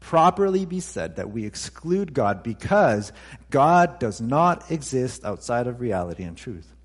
properly 0.00 0.64
be 0.64 0.80
said 0.80 1.16
that 1.16 1.30
we 1.30 1.44
exclude 1.44 2.14
God 2.14 2.42
because 2.42 3.12
God 3.50 3.98
does 3.98 4.22
not 4.22 4.70
exist 4.70 5.22
outside 5.22 5.66
of 5.66 5.82
reality 5.82 6.22
and 6.22 6.34
truth. 6.34 6.75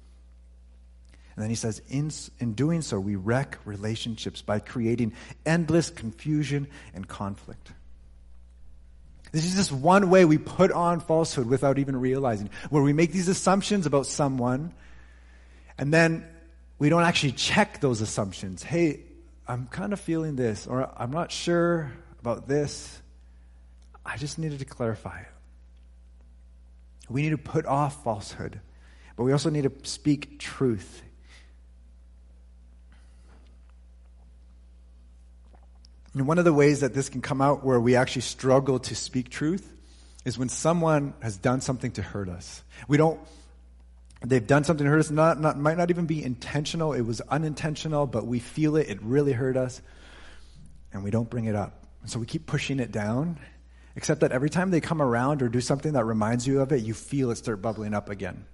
And 1.36 1.44
then 1.44 1.50
he 1.50 1.56
says, 1.56 1.82
in, 1.90 2.12
in 2.40 2.54
doing 2.54 2.82
so, 2.82 3.00
we 3.00 3.16
wreck 3.16 3.58
relationships 3.64 4.42
by 4.42 4.60
creating 4.60 5.14
endless 5.46 5.90
confusion 5.90 6.68
and 6.94 7.08
conflict. 7.08 7.72
This 9.32 9.46
is 9.46 9.56
just 9.56 9.72
one 9.72 10.10
way 10.10 10.26
we 10.26 10.38
put 10.38 10.74
on 10.74 11.00
falsehood 11.00 11.48
without 11.48 11.80
even 11.80 11.96
realizing, 11.96 12.50
where 12.70 12.84
we 12.84 12.92
make 12.92 13.14
these 13.14 13.30
assumptions 13.30 13.86
about 13.86 14.06
someone, 14.06 14.74
and 15.78 15.94
then 15.94 16.28
we 16.80 16.90
don't 16.90 17.04
actually 17.04 17.32
check 17.32 17.80
those 17.80 18.02
assumptions. 18.02 18.62
Hey, 18.62 19.00
I'm 19.48 19.68
kind 19.68 19.94
of 19.94 20.02
feeling 20.02 20.36
this, 20.36 20.68
or 20.68 20.92
I'm 20.98 21.12
not 21.12 21.32
sure 21.32 21.94
about 22.20 22.48
this. 22.48 23.02
I 24.06 24.18
just 24.18 24.38
needed 24.38 24.60
to 24.60 24.66
clarify 24.66 25.22
it. 25.22 25.28
We 27.10 27.22
need 27.22 27.30
to 27.30 27.38
put 27.38 27.66
off 27.66 28.04
falsehood, 28.04 28.60
but 29.16 29.24
we 29.24 29.32
also 29.32 29.50
need 29.50 29.64
to 29.64 29.72
speak 29.84 30.40
truth 30.40 31.04
And 36.14 36.28
one 36.28 36.38
of 36.40 36.46
the 36.46 36.54
ways 36.54 36.82
that 36.82 36.94
this 36.94 37.10
can 37.10 37.22
come 37.22 37.42
out 37.42 37.64
where 37.64 37.80
we 37.80 37.96
actually 37.96 38.24
struggle 38.24 38.80
to 38.80 38.96
speak 38.96 39.30
truth 39.30 39.72
is 40.26 40.38
when 40.38 40.50
someone 40.50 41.14
has 41.22 41.38
done 41.38 41.62
something 41.62 41.92
to 41.94 42.02
hurt 42.02 42.30
us. 42.30 42.64
We 42.88 42.98
don't, 42.98 43.20
they've 44.26 44.46
done 44.46 44.64
something 44.64 44.84
to 44.84 44.90
hurt 44.90 45.00
us, 45.00 45.10
not, 45.10 45.40
not, 45.40 45.58
might 45.58 45.78
not 45.78 45.90
even 45.90 46.06
be 46.06 46.24
intentional, 46.24 46.94
it 46.94 47.02
was 47.02 47.22
unintentional, 47.22 48.08
but 48.08 48.28
we 48.28 48.40
feel 48.40 48.76
it, 48.76 48.90
it 48.90 49.02
really 49.02 49.32
hurt 49.32 49.58
us, 49.58 49.82
and 50.94 51.04
we 51.04 51.12
don't 51.12 51.30
bring 51.30 51.46
it 51.46 51.56
up. 51.56 51.86
So 52.06 52.20
we 52.20 52.26
keep 52.26 52.46
pushing 52.46 52.80
it 52.80 52.92
down, 52.92 53.40
except 53.96 54.22
that 54.22 54.32
every 54.32 54.50
time 54.50 54.70
they 54.70 54.82
come 54.82 55.02
around 55.02 55.42
or 55.42 55.50
do 55.50 55.62
something 55.62 55.94
that 55.94 56.04
reminds 56.04 56.46
you 56.46 56.62
of 56.62 56.72
it, 56.72 56.84
you 56.84 56.94
feel 56.94 57.32
it 57.32 57.38
start 57.38 57.62
bubbling 57.62 57.94
up 57.94 58.10
again. 58.10 58.46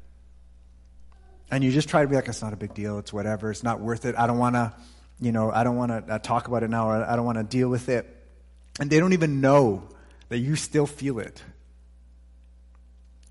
And 1.50 1.64
you 1.64 1.72
just 1.72 1.90
try 1.90 2.02
to 2.02 2.08
be 2.08 2.16
like, 2.16 2.28
it's 2.28 2.42
not 2.42 2.54
a 2.54 2.58
big 2.58 2.74
deal, 2.74 3.00
it's 3.00 3.12
whatever, 3.12 3.50
it's 3.50 3.64
not 3.64 3.80
worth 3.80 4.06
it, 4.06 4.16
I 4.18 4.28
don't 4.28 4.38
want 4.38 4.56
to 4.56 4.74
you 5.20 5.32
know, 5.32 5.52
I 5.52 5.64
don't 5.64 5.76
want 5.76 6.08
to 6.08 6.20
talk 6.20 6.48
about 6.48 6.64
it 6.64 6.70
now, 6.70 6.90
or 6.90 7.04
I 7.04 7.16
don't 7.16 7.26
want 7.26 7.38
to 7.38 7.44
deal 7.44 7.70
with 7.70 7.90
it. 7.90 8.14
And 8.80 8.90
they 8.90 9.00
don't 9.00 9.14
even 9.14 9.42
know 9.42 9.88
that 10.30 10.38
you 10.38 10.56
still 10.56 10.86
feel 10.86 11.20
it. 11.20 11.42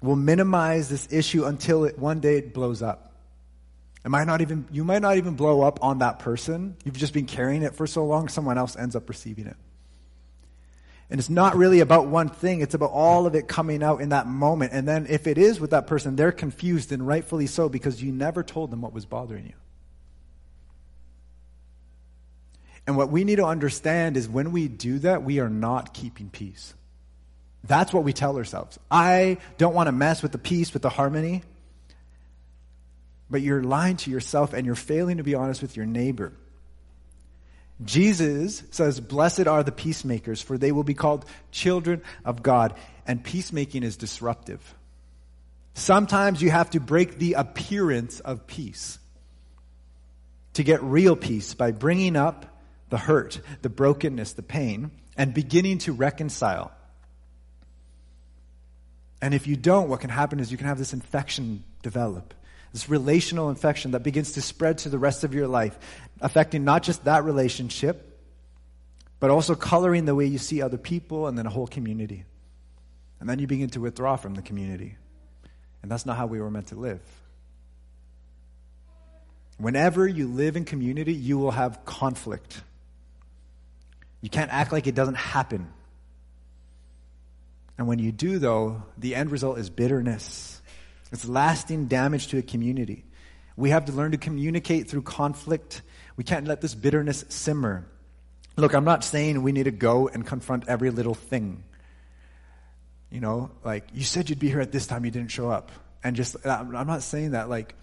We'll 0.03 0.17
minimize 0.17 0.89
this 0.89 1.09
issue 1.11 1.45
until 1.45 1.85
it, 1.85 1.99
one 1.99 2.21
day 2.21 2.39
it 2.39 2.53
blows 2.53 2.83
up. 2.83 3.13
It 4.05 4.09
might 4.09 4.25
not 4.25 4.41
even, 4.41 4.67
you 4.71 4.85
might 4.85 5.03
not 5.03 5.17
even 5.17 5.35
blow 5.35 5.63
up 5.63 5.83
on 5.83 5.99
that 5.99 6.21
person. 6.21 6.77
You've 6.85 6.97
just 6.97 7.13
been 7.13 7.27
carrying 7.27 7.63
it 7.63 7.75
for 7.75 7.87
so 7.87 8.05
long, 8.05 8.29
someone 8.29 8.59
else 8.59 8.77
ends 8.77 8.95
up 8.95 9.09
receiving 9.09 9.47
it. 9.47 9.57
And 11.09 11.21
it's 11.21 11.31
not 11.31 11.57
really 11.57 11.81
about 11.81 12.09
one 12.09 12.29
thing, 12.29 12.61
it's 12.61 12.75
about 12.75 12.91
all 12.91 13.27
of 13.27 13.35
it 13.37 13.47
coming 13.47 13.83
out 13.83 14.01
in 14.01 14.09
that 14.09 14.27
moment. 14.27 14.73
And 14.73 14.87
then 14.87 15.07
if 15.09 15.27
it 15.27 15.39
is 15.39 15.61
with 15.61 15.71
that 15.71 15.87
person, 15.87 16.17
they're 16.17 16.33
confused 16.33 16.91
and 16.91 17.07
rightfully 17.07 17.47
so 17.47 17.69
because 17.69 18.03
you 18.03 18.13
never 18.13 18.43
told 18.43 18.71
them 18.71 18.81
what 18.81 18.93
was 18.93 19.07
bothering 19.07 19.47
you. 19.47 19.55
And 22.87 22.97
what 22.97 23.11
we 23.11 23.25
need 23.25 23.37
to 23.37 23.45
understand 23.45 24.17
is 24.17 24.29
when 24.29 24.53
we 24.53 24.69
do 24.69 25.01
that, 25.01 25.25
we 25.25 25.41
are 25.41 25.49
not 25.49 25.93
keeping 25.93 26.31
peace. 26.31 26.75
That's 27.65 27.93
what 27.93 28.05
we 28.05 28.13
tell 28.13 28.37
ourselves. 28.37 28.79
I 28.91 29.39
don't 29.59 29.75
want 29.75 29.89
to 29.89 29.93
mess 29.93 30.23
with 30.23 30.33
the 30.33 30.39
peace, 30.39 30.73
with 30.73 30.83
the 30.83 30.89
harmony. 30.89 31.43
But 33.29 33.43
you're 33.43 33.63
lying 33.63 33.97
to 33.99 34.11
yourself 34.11 34.53
and 34.53 34.65
you're 34.65 34.77
failing 34.77 35.17
to 35.17 35.25
be 35.25 35.35
honest 35.35 35.63
with 35.63 35.77
your 35.77 35.87
neighbor. 35.87 36.33
Jesus 37.85 38.63
says, 38.71 39.01
Blessed 39.01 39.49
are 39.49 39.65
the 39.65 39.73
peacemakers, 39.73 40.41
for 40.41 40.57
they 40.57 40.71
will 40.71 40.85
be 40.85 40.95
called 40.95 41.25
children 41.51 42.03
of 42.25 42.43
God. 42.43 42.75
And 43.07 43.23
peacemaking 43.23 43.83
is 43.83 43.97
disruptive. 43.97 44.75
Sometimes 45.75 46.41
you 46.41 46.51
have 46.51 46.71
to 46.71 46.81
break 46.81 47.19
the 47.19 47.35
appearance 47.35 48.21
of 48.21 48.47
peace 48.47 48.99
to 50.55 50.63
get 50.63 50.83
real 50.83 51.17
peace 51.17 51.53
by 51.53 51.73
bringing 51.73 52.17
up 52.17 52.56
the 52.89 52.99
hurt, 52.99 53.41
the 53.63 53.69
brokenness, 53.69 54.35
the 54.35 54.43
pain, 54.43 54.91
and 55.17 55.35
beginning 55.35 55.79
to 55.79 55.93
reconcile. 55.93 56.73
And 59.21 59.35
if 59.35 59.47
you 59.47 59.57
don't, 59.57 59.89
what 59.89 60.01
can 60.01 60.11
happen 60.11 60.41
is 60.41 60.53
you 60.53 60.59
can 60.59 60.67
have 60.67 60.79
this 60.79 60.93
infection 60.93 61.65
develop, 61.83 62.35
this 62.73 62.89
relational 62.89 63.49
infection 63.49 63.93
that 63.93 64.03
begins 64.03 64.33
to 64.33 64.43
spread 64.43 64.79
to 64.79 64.89
the 64.89 64.99
rest 64.99 65.25
of 65.25 65.35
your 65.35 65.49
life, 65.49 65.79
affecting 66.21 66.65
not 66.65 66.83
just 66.83 67.05
that 67.05 67.25
relationship, 67.25 68.21
but 69.19 69.31
also 69.31 69.55
coloring 69.55 70.05
the 70.05 70.15
way 70.15 70.27
you 70.27 70.39
see 70.39 70.61
other 70.61 70.77
people 70.77 71.27
and 71.27 71.39
then 71.39 71.47
a 71.47 71.51
whole 71.51 71.67
community. 71.67 72.25
And 73.19 73.29
then 73.29 73.39
you 73.39 73.47
begin 73.47 73.71
to 73.71 73.81
withdraw 73.81 74.17
from 74.17 74.35
the 74.35 74.43
community. 74.43 74.97
And 75.83 75.91
that's 75.91 76.05
not 76.05 76.17
how 76.17 76.27
we 76.27 76.41
were 76.41 76.51
meant 76.51 76.69
to 76.69 76.75
live. 76.75 77.01
Whenever 79.59 80.07
you 80.07 80.29
live 80.29 80.57
in 80.57 80.67
community, 80.67 81.15
you 81.15 81.39
will 81.39 81.53
have 81.53 81.85
conflict. 81.87 82.61
You 84.27 84.31
can't 84.31 84.53
act 84.53 84.73
like 84.73 84.89
it 84.89 84.97
doesn't 84.97 85.15
happen. 85.15 85.69
And 87.79 87.87
when 87.87 88.01
you 88.01 88.11
do, 88.11 88.41
though, 88.41 88.83
the 88.99 89.15
end 89.15 89.31
result 89.31 89.57
is 89.57 89.71
bitterness. 89.71 90.61
It's 91.13 91.29
lasting 91.29 91.87
damage 91.87 92.27
to 92.27 92.39
a 92.39 92.43
community. 92.43 93.05
We 93.57 93.71
have 93.71 93.85
to 93.85 93.93
learn 93.93 94.11
to 94.11 94.17
communicate 94.17 94.91
through 94.91 95.03
conflict. 95.03 95.83
We 96.17 96.25
can't 96.25 96.49
let 96.49 96.61
this 96.61 96.75
bitterness 96.75 97.25
simmer. 97.29 97.87
Look, 98.57 98.75
I'm 98.75 98.83
not 98.83 99.05
saying 99.05 99.41
we 99.43 99.53
need 99.53 99.67
to 99.67 99.71
go 99.71 100.09
and 100.09 100.27
confront 100.27 100.67
every 100.67 100.91
little 100.91 101.15
thing. 101.15 101.63
You 103.13 103.21
know, 103.21 103.53
like, 103.63 103.85
you 103.95 104.03
said 104.03 104.29
you'd 104.29 104.41
be 104.41 104.49
here 104.49 104.61
at 104.61 104.73
this 104.73 104.89
time, 104.89 105.05
you 105.05 105.13
didn't 105.13 105.31
show 105.31 105.49
up. 105.49 105.71
And 106.03 106.17
just, 106.17 106.45
I'm 106.45 106.89
not 106.89 107.05
saying 107.05 107.31
that, 107.31 107.49
like, 107.49 107.77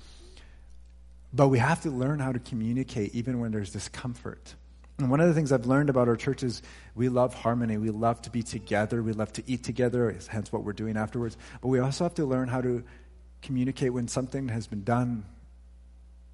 but 1.32 1.48
we 1.48 1.60
have 1.60 1.84
to 1.84 1.90
learn 1.90 2.20
how 2.20 2.34
to 2.34 2.40
communicate 2.40 3.16
even 3.16 3.40
when 3.40 3.54
there's 3.54 3.72
discomfort. 3.72 4.56
And 5.00 5.10
one 5.10 5.20
of 5.20 5.28
the 5.28 5.34
things 5.34 5.52
I've 5.52 5.66
learned 5.66 5.90
about 5.90 6.08
our 6.08 6.16
church 6.16 6.44
is 6.44 6.62
we 6.94 7.10
love 7.10 7.34
harmony. 7.34 7.78
We 7.78 7.90
love 7.90 8.22
to 8.24 8.30
be 8.30 8.44
together. 8.44 9.02
We 9.02 9.14
love 9.14 9.34
to 9.34 9.44
eat 9.48 9.64
together, 9.64 10.16
hence 10.30 10.52
what 10.52 10.64
we're 10.64 10.74
doing 10.74 10.98
afterwards. 10.98 11.36
But 11.62 11.70
we 11.70 11.80
also 11.80 12.04
have 12.04 12.14
to 12.16 12.26
learn 12.26 12.48
how 12.48 12.62
to 12.62 12.84
communicate 13.42 13.92
when 13.92 14.08
something 14.08 14.50
has 14.50 14.68
been 14.68 14.84
done 14.84 15.26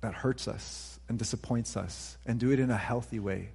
that 0.02 0.14
hurts 0.14 0.48
us 0.48 1.00
and 1.08 1.18
disappoints 1.18 1.78
us 1.78 2.18
and 2.26 2.40
do 2.40 2.52
it 2.52 2.60
in 2.60 2.70
a 2.70 2.78
healthy 2.78 3.20
way. 3.20 3.50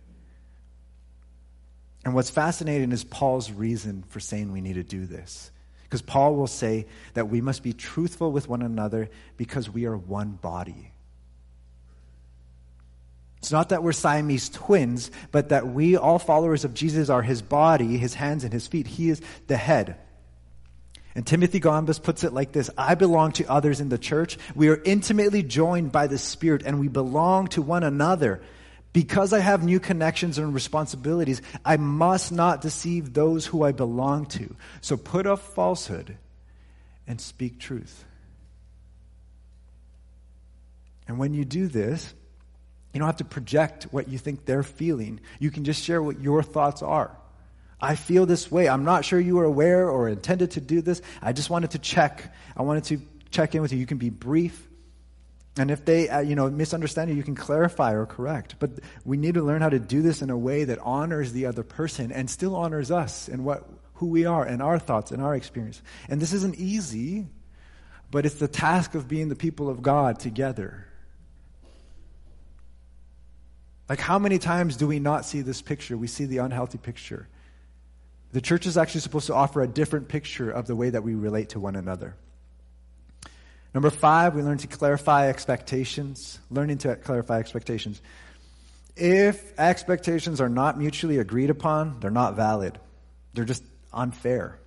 And 2.04 2.14
what's 2.14 2.30
fascinating 2.30 2.92
is 2.92 3.04
Paul's 3.04 3.50
reason 3.50 4.04
for 4.08 4.20
saying 4.20 4.52
we 4.52 4.60
need 4.60 4.74
to 4.74 4.82
do 4.82 5.06
this. 5.06 5.50
Because 5.84 6.02
Paul 6.02 6.34
will 6.34 6.46
say 6.46 6.86
that 7.12 7.28
we 7.28 7.40
must 7.40 7.62
be 7.62 7.72
truthful 7.72 8.32
with 8.32 8.48
one 8.48 8.62
another 8.62 9.10
because 9.36 9.70
we 9.70 9.86
are 9.86 9.96
one 9.96 10.32
body. 10.32 10.93
It's 13.44 13.52
not 13.52 13.68
that 13.68 13.82
we're 13.82 13.92
Siamese 13.92 14.48
twins, 14.48 15.10
but 15.30 15.50
that 15.50 15.68
we, 15.68 15.98
all 15.98 16.18
followers 16.18 16.64
of 16.64 16.72
Jesus, 16.72 17.10
are 17.10 17.20
his 17.20 17.42
body, 17.42 17.98
his 17.98 18.14
hands, 18.14 18.42
and 18.42 18.50
his 18.50 18.66
feet. 18.66 18.86
He 18.86 19.10
is 19.10 19.20
the 19.48 19.58
head. 19.58 19.98
And 21.14 21.26
Timothy 21.26 21.60
Gombis 21.60 22.02
puts 22.02 22.24
it 22.24 22.32
like 22.32 22.52
this 22.52 22.70
I 22.78 22.94
belong 22.94 23.32
to 23.32 23.44
others 23.44 23.82
in 23.82 23.90
the 23.90 23.98
church. 23.98 24.38
We 24.54 24.70
are 24.70 24.80
intimately 24.82 25.42
joined 25.42 25.92
by 25.92 26.06
the 26.06 26.16
Spirit, 26.16 26.62
and 26.64 26.80
we 26.80 26.88
belong 26.88 27.48
to 27.48 27.60
one 27.60 27.82
another. 27.82 28.40
Because 28.94 29.34
I 29.34 29.40
have 29.40 29.62
new 29.62 29.78
connections 29.78 30.38
and 30.38 30.54
responsibilities, 30.54 31.42
I 31.66 31.76
must 31.76 32.32
not 32.32 32.62
deceive 32.62 33.12
those 33.12 33.44
who 33.44 33.62
I 33.62 33.72
belong 33.72 34.24
to. 34.26 34.56
So 34.80 34.96
put 34.96 35.26
off 35.26 35.52
falsehood 35.54 36.16
and 37.06 37.20
speak 37.20 37.58
truth. 37.58 38.06
And 41.06 41.18
when 41.18 41.34
you 41.34 41.44
do 41.44 41.68
this, 41.68 42.14
you 42.94 43.00
don't 43.00 43.08
have 43.08 43.16
to 43.16 43.24
project 43.24 43.88
what 43.90 44.08
you 44.08 44.18
think 44.18 44.44
they're 44.44 44.62
feeling. 44.62 45.20
You 45.40 45.50
can 45.50 45.64
just 45.64 45.82
share 45.82 46.00
what 46.00 46.20
your 46.20 46.42
thoughts 46.42 46.80
are. 46.80 47.16
I 47.80 47.96
feel 47.96 48.24
this 48.24 48.50
way. 48.50 48.68
I'm 48.68 48.84
not 48.84 49.04
sure 49.04 49.18
you 49.18 49.34
were 49.36 49.44
aware 49.44 49.90
or 49.90 50.08
intended 50.08 50.52
to 50.52 50.60
do 50.60 50.80
this. 50.80 51.02
I 51.20 51.32
just 51.32 51.50
wanted 51.50 51.72
to 51.72 51.78
check. 51.78 52.32
I 52.56 52.62
wanted 52.62 52.84
to 52.84 53.00
check 53.30 53.54
in 53.54 53.62
with 53.62 53.72
you. 53.72 53.78
You 53.78 53.86
can 53.86 53.98
be 53.98 54.10
brief. 54.10 54.68
And 55.56 55.70
if 55.70 55.84
they, 55.84 56.08
uh, 56.08 56.20
you 56.20 56.36
know, 56.36 56.48
misunderstand 56.50 57.10
you, 57.10 57.16
you 57.16 57.22
can 57.22 57.34
clarify 57.34 57.92
or 57.92 58.06
correct. 58.06 58.56
But 58.58 58.70
we 59.04 59.16
need 59.16 59.34
to 59.34 59.42
learn 59.42 59.60
how 59.60 59.68
to 59.68 59.78
do 59.78 60.00
this 60.00 60.22
in 60.22 60.30
a 60.30 60.38
way 60.38 60.64
that 60.64 60.78
honors 60.80 61.32
the 61.32 61.46
other 61.46 61.62
person 61.62 62.10
and 62.12 62.30
still 62.30 62.56
honors 62.56 62.90
us 62.90 63.28
and 63.28 63.44
what, 63.44 63.68
who 63.94 64.06
we 64.06 64.24
are 64.24 64.44
and 64.44 64.62
our 64.62 64.78
thoughts 64.78 65.10
and 65.10 65.20
our 65.20 65.34
experience. 65.34 65.82
And 66.08 66.20
this 66.20 66.32
isn't 66.32 66.56
easy, 66.56 67.26
but 68.10 68.24
it's 68.24 68.36
the 68.36 68.48
task 68.48 68.94
of 68.94 69.08
being 69.08 69.28
the 69.28 69.36
people 69.36 69.68
of 69.68 69.82
God 69.82 70.18
together. 70.20 70.86
Like, 73.88 74.00
how 74.00 74.18
many 74.18 74.38
times 74.38 74.76
do 74.76 74.86
we 74.86 74.98
not 74.98 75.24
see 75.24 75.42
this 75.42 75.60
picture? 75.60 75.96
We 75.96 76.06
see 76.06 76.24
the 76.24 76.38
unhealthy 76.38 76.78
picture. 76.78 77.28
The 78.32 78.40
church 78.40 78.66
is 78.66 78.76
actually 78.76 79.02
supposed 79.02 79.26
to 79.26 79.34
offer 79.34 79.62
a 79.62 79.68
different 79.68 80.08
picture 80.08 80.50
of 80.50 80.66
the 80.66 80.74
way 80.74 80.90
that 80.90 81.02
we 81.02 81.14
relate 81.14 81.50
to 81.50 81.60
one 81.60 81.76
another. 81.76 82.16
Number 83.74 83.90
five, 83.90 84.34
we 84.34 84.42
learn 84.42 84.58
to 84.58 84.66
clarify 84.66 85.28
expectations. 85.28 86.38
Learning 86.50 86.78
to 86.78 86.96
clarify 86.96 87.38
expectations. 87.38 88.00
If 88.96 89.58
expectations 89.58 90.40
are 90.40 90.48
not 90.48 90.78
mutually 90.78 91.18
agreed 91.18 91.50
upon, 91.50 92.00
they're 92.00 92.10
not 92.10 92.36
valid. 92.36 92.78
They're 93.34 93.44
just 93.44 93.64
unfair. 93.92 94.58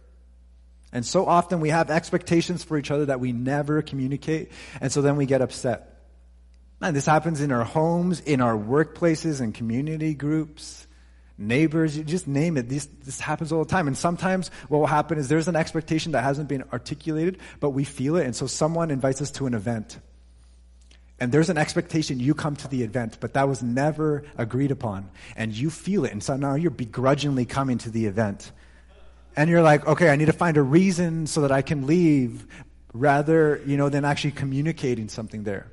And 0.91 1.05
so 1.05 1.25
often 1.25 1.59
we 1.59 1.69
have 1.69 1.89
expectations 1.89 2.63
for 2.63 2.77
each 2.77 2.91
other 2.91 3.05
that 3.05 3.19
we 3.19 3.31
never 3.31 3.81
communicate, 3.81 4.51
and 4.79 4.91
so 4.91 5.01
then 5.01 5.17
we 5.17 5.25
get 5.25 5.41
upset. 5.41 5.96
And 6.81 6.95
this 6.95 7.05
happens 7.05 7.41
in 7.41 7.51
our 7.51 7.63
homes, 7.63 8.19
in 8.19 8.39
our 8.41 8.55
workplaces, 8.55 9.41
and 9.41 9.53
community 9.53 10.13
groups, 10.13 10.87
neighbors, 11.37 11.97
you 11.97 12.03
just 12.03 12.27
name 12.27 12.57
it. 12.57 12.69
This, 12.69 12.87
this 13.03 13.19
happens 13.19 13.51
all 13.51 13.63
the 13.63 13.69
time. 13.69 13.87
And 13.87 13.97
sometimes 13.97 14.49
what 14.67 14.79
will 14.79 14.87
happen 14.87 15.17
is 15.17 15.27
there's 15.27 15.47
an 15.47 15.55
expectation 15.55 16.11
that 16.11 16.23
hasn't 16.23 16.49
been 16.49 16.63
articulated, 16.73 17.39
but 17.59 17.71
we 17.71 17.83
feel 17.83 18.15
it. 18.15 18.25
And 18.25 18.35
so 18.35 18.47
someone 18.47 18.91
invites 18.91 19.21
us 19.21 19.31
to 19.31 19.47
an 19.47 19.53
event. 19.53 19.99
And 21.19 21.31
there's 21.31 21.49
an 21.49 21.57
expectation 21.57 22.19
you 22.19 22.35
come 22.35 22.55
to 22.57 22.67
the 22.67 22.83
event, 22.83 23.17
but 23.19 23.33
that 23.33 23.47
was 23.47 23.63
never 23.63 24.23
agreed 24.37 24.69
upon. 24.69 25.09
And 25.35 25.51
you 25.51 25.71
feel 25.71 26.05
it. 26.05 26.11
And 26.11 26.21
so 26.21 26.37
now 26.37 26.53
you're 26.53 26.69
begrudgingly 26.69 27.45
coming 27.45 27.79
to 27.79 27.89
the 27.89 28.05
event. 28.05 28.51
And 29.35 29.49
you're 29.49 29.63
like, 29.63 29.87
okay, 29.87 30.09
I 30.09 30.15
need 30.15 30.25
to 30.25 30.33
find 30.33 30.57
a 30.57 30.61
reason 30.61 31.25
so 31.25 31.41
that 31.41 31.51
I 31.51 31.63
can 31.63 31.87
leave 31.87 32.45
rather, 32.93 33.61
you 33.65 33.77
know, 33.77 33.89
than 33.89 34.05
actually 34.05 34.31
communicating 34.31 35.09
something 35.09 35.43
there. 35.43 35.71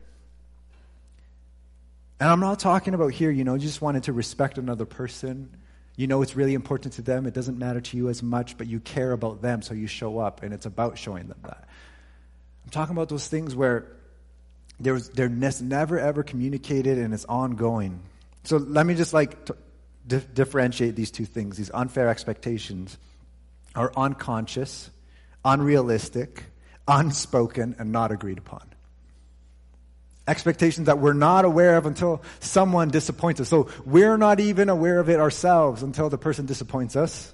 And 2.25 2.33
I'm 2.33 2.41
not 2.41 2.59
talking 2.59 2.95
about 2.95 3.13
here, 3.13 3.31
you 3.31 3.45
know, 3.45 3.59
just 3.59 3.83
wanted 3.83 4.05
to 4.05 4.15
respect 4.15 4.57
another 4.57 4.87
person. 4.87 5.55
You 5.95 6.07
know 6.07 6.23
it's 6.23 6.35
really 6.35 6.55
important 6.55 6.95
to 6.95 7.03
them. 7.03 7.27
It 7.27 7.35
doesn't 7.35 7.59
matter 7.59 7.83
to 7.83 7.97
you 7.99 8.09
as 8.09 8.23
much, 8.23 8.57
but 8.57 8.67
you 8.67 8.81
care 8.81 9.13
about 9.13 9.43
them, 9.43 9.61
so 9.61 9.75
you 9.75 9.87
show 9.87 10.19
up, 10.19 10.43
and 10.43 10.55
it's 10.55 10.65
about 10.65 10.97
showing 10.97 11.29
them 11.29 11.37
that. 11.43 11.69
I'm 12.65 12.71
talking 12.71 12.97
about 12.97 13.11
those 13.11 13.29
things 13.29 13.55
where 13.55 13.89
there's, 14.81 15.11
they're 15.11 15.29
never 15.29 15.99
ever 15.99 16.23
communicated 16.23 16.97
and 16.97 17.13
it's 17.13 17.27
ongoing. 17.27 18.01
So 18.45 18.57
let 18.57 18.87
me 18.87 18.95
just 18.95 19.13
like 19.13 19.51
di- 20.07 20.23
differentiate 20.33 20.97
these 20.97 21.11
two 21.11 21.27
things. 21.27 21.59
These 21.59 21.73
unfair 21.75 22.09
expectations 22.09 22.97
are 23.75 23.93
unconscious, 23.99 24.89
unrealistic, 25.45 26.45
unspoken, 26.89 27.77
and 27.79 27.93
not 27.93 28.13
agreed 28.13 28.39
upon 28.39 28.74
expectations 30.27 30.87
that 30.87 30.99
we're 30.99 31.13
not 31.13 31.45
aware 31.45 31.77
of 31.77 31.87
until 31.87 32.23
someone 32.41 32.89
disappoints 32.89 33.41
us. 33.41 33.49
So 33.49 33.69
we're 33.85 34.17
not 34.17 34.41
even 34.41 34.69
aware 34.69 34.99
of 34.99 35.09
it 35.09 35.21
ourselves 35.21 35.83
until 35.83 36.09
the 36.09 36.19
person 36.19 36.47
disappoints 36.47 36.97
us. 36.97 37.33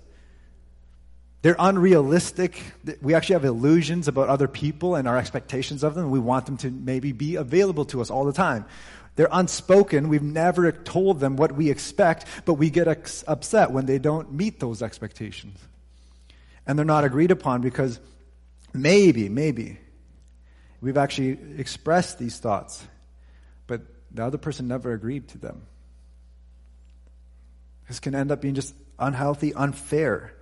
They're 1.43 1.57
unrealistic. 1.59 2.63
We 3.01 3.15
actually 3.15 3.35
have 3.35 3.45
illusions 3.45 4.09
about 4.09 4.29
other 4.29 4.49
people 4.49 4.95
and 4.95 5.09
our 5.09 5.17
expectations 5.17 5.83
of 5.83 5.95
them. 5.95 6.11
We 6.11 6.19
want 6.19 6.47
them 6.47 6.59
to 6.59 6.71
maybe 6.71 7.13
be 7.13 7.37
available 7.37 7.87
to 7.87 8.01
us 8.01 8.11
all 8.11 8.25
the 8.25 8.33
time. 8.33 8.67
They're 9.17 9.29
unspoken. 9.33 10.09
We've 10.09 10.23
never 10.23 10.71
told 10.71 11.21
them 11.21 11.37
what 11.37 11.53
we 11.53 11.71
expect, 11.71 12.27
but 12.45 12.55
we 12.55 12.71
get 12.71 12.89
ex- 12.89 13.25
upset 13.27 13.71
when 13.71 13.87
they 13.87 13.99
don't 13.99 14.33
meet 14.33 14.61
those 14.61 14.83
expectations. 14.83 15.59
And 16.67 16.79
they're 16.79 16.87
not 16.87 17.05
agreed 17.05 17.31
upon 17.31 17.63
because 17.63 18.01
maybe, 18.75 19.29
maybe, 19.29 19.79
We've 20.81 20.97
actually 20.97 21.39
expressed 21.59 22.19
these 22.19 22.39
thoughts, 22.39 22.87
but 23.67 23.83
the 24.11 24.25
other 24.25 24.39
person 24.39 24.69
never 24.69 24.93
agreed 24.93 25.29
to 25.29 25.39
them. 25.39 25.63
This 27.89 28.01
can 28.01 28.15
end 28.15 28.31
up 28.31 28.41
being 28.41 28.55
just 28.55 28.75
unhealthy, 28.99 29.53
unfair. 29.53 30.33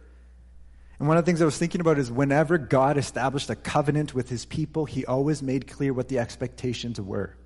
And 0.99 1.09
one 1.09 1.17
of 1.17 1.25
the 1.25 1.29
things 1.29 1.41
I 1.41 1.45
was 1.45 1.59
thinking 1.59 1.81
about 1.81 1.99
is 1.99 2.11
whenever 2.11 2.59
God 2.59 2.99
established 2.99 3.51
a 3.51 3.57
covenant 3.57 4.15
with 4.15 4.29
his 4.29 4.45
people, 4.45 4.85
he 4.85 5.07
always 5.07 5.43
made 5.43 5.67
clear 5.67 5.93
what 5.93 6.09
the 6.09 6.19
expectations 6.19 7.01
were. 7.01 7.37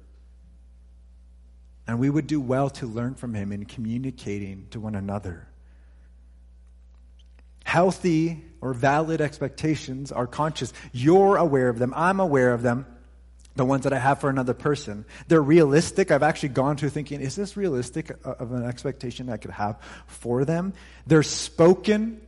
And 1.87 1.99
we 1.99 2.11
would 2.11 2.27
do 2.27 2.41
well 2.41 2.71
to 2.71 2.87
learn 2.87 3.15
from 3.15 3.35
him 3.35 3.53
in 3.53 3.65
communicating 3.65 4.69
to 4.71 4.81
one 4.81 4.95
another. 4.95 5.49
Healthy 7.65 8.45
or 8.61 8.75
valid 8.75 9.21
expectations 9.21 10.13
are 10.13 10.27
conscious. 10.27 10.73
You're 10.93 11.37
aware 11.37 11.69
of 11.69 11.79
them. 11.79 11.93
I'm 11.97 12.21
aware 12.21 12.53
of 12.53 12.63
them. 12.63 12.87
The 13.55 13.65
ones 13.67 13.85
that 13.85 13.93
I 13.93 13.99
have 13.99 14.19
for 14.21 14.31
another 14.31 14.55
person. 14.55 15.05
They're 15.29 15.43
realistic. 15.43 16.11
I've 16.11 16.23
actually 16.23 16.51
gone 16.51 16.77
through 16.77 16.89
thinking, 16.89 17.21
is 17.21 17.37
this 17.37 17.57
realistic 17.57 18.11
of 18.25 18.53
an 18.53 18.65
expectation 18.65 19.29
I 19.29 19.37
could 19.37 19.51
have 19.51 19.79
for 20.07 20.47
them? 20.47 20.73
They're 21.07 21.23
spoken 21.23 22.21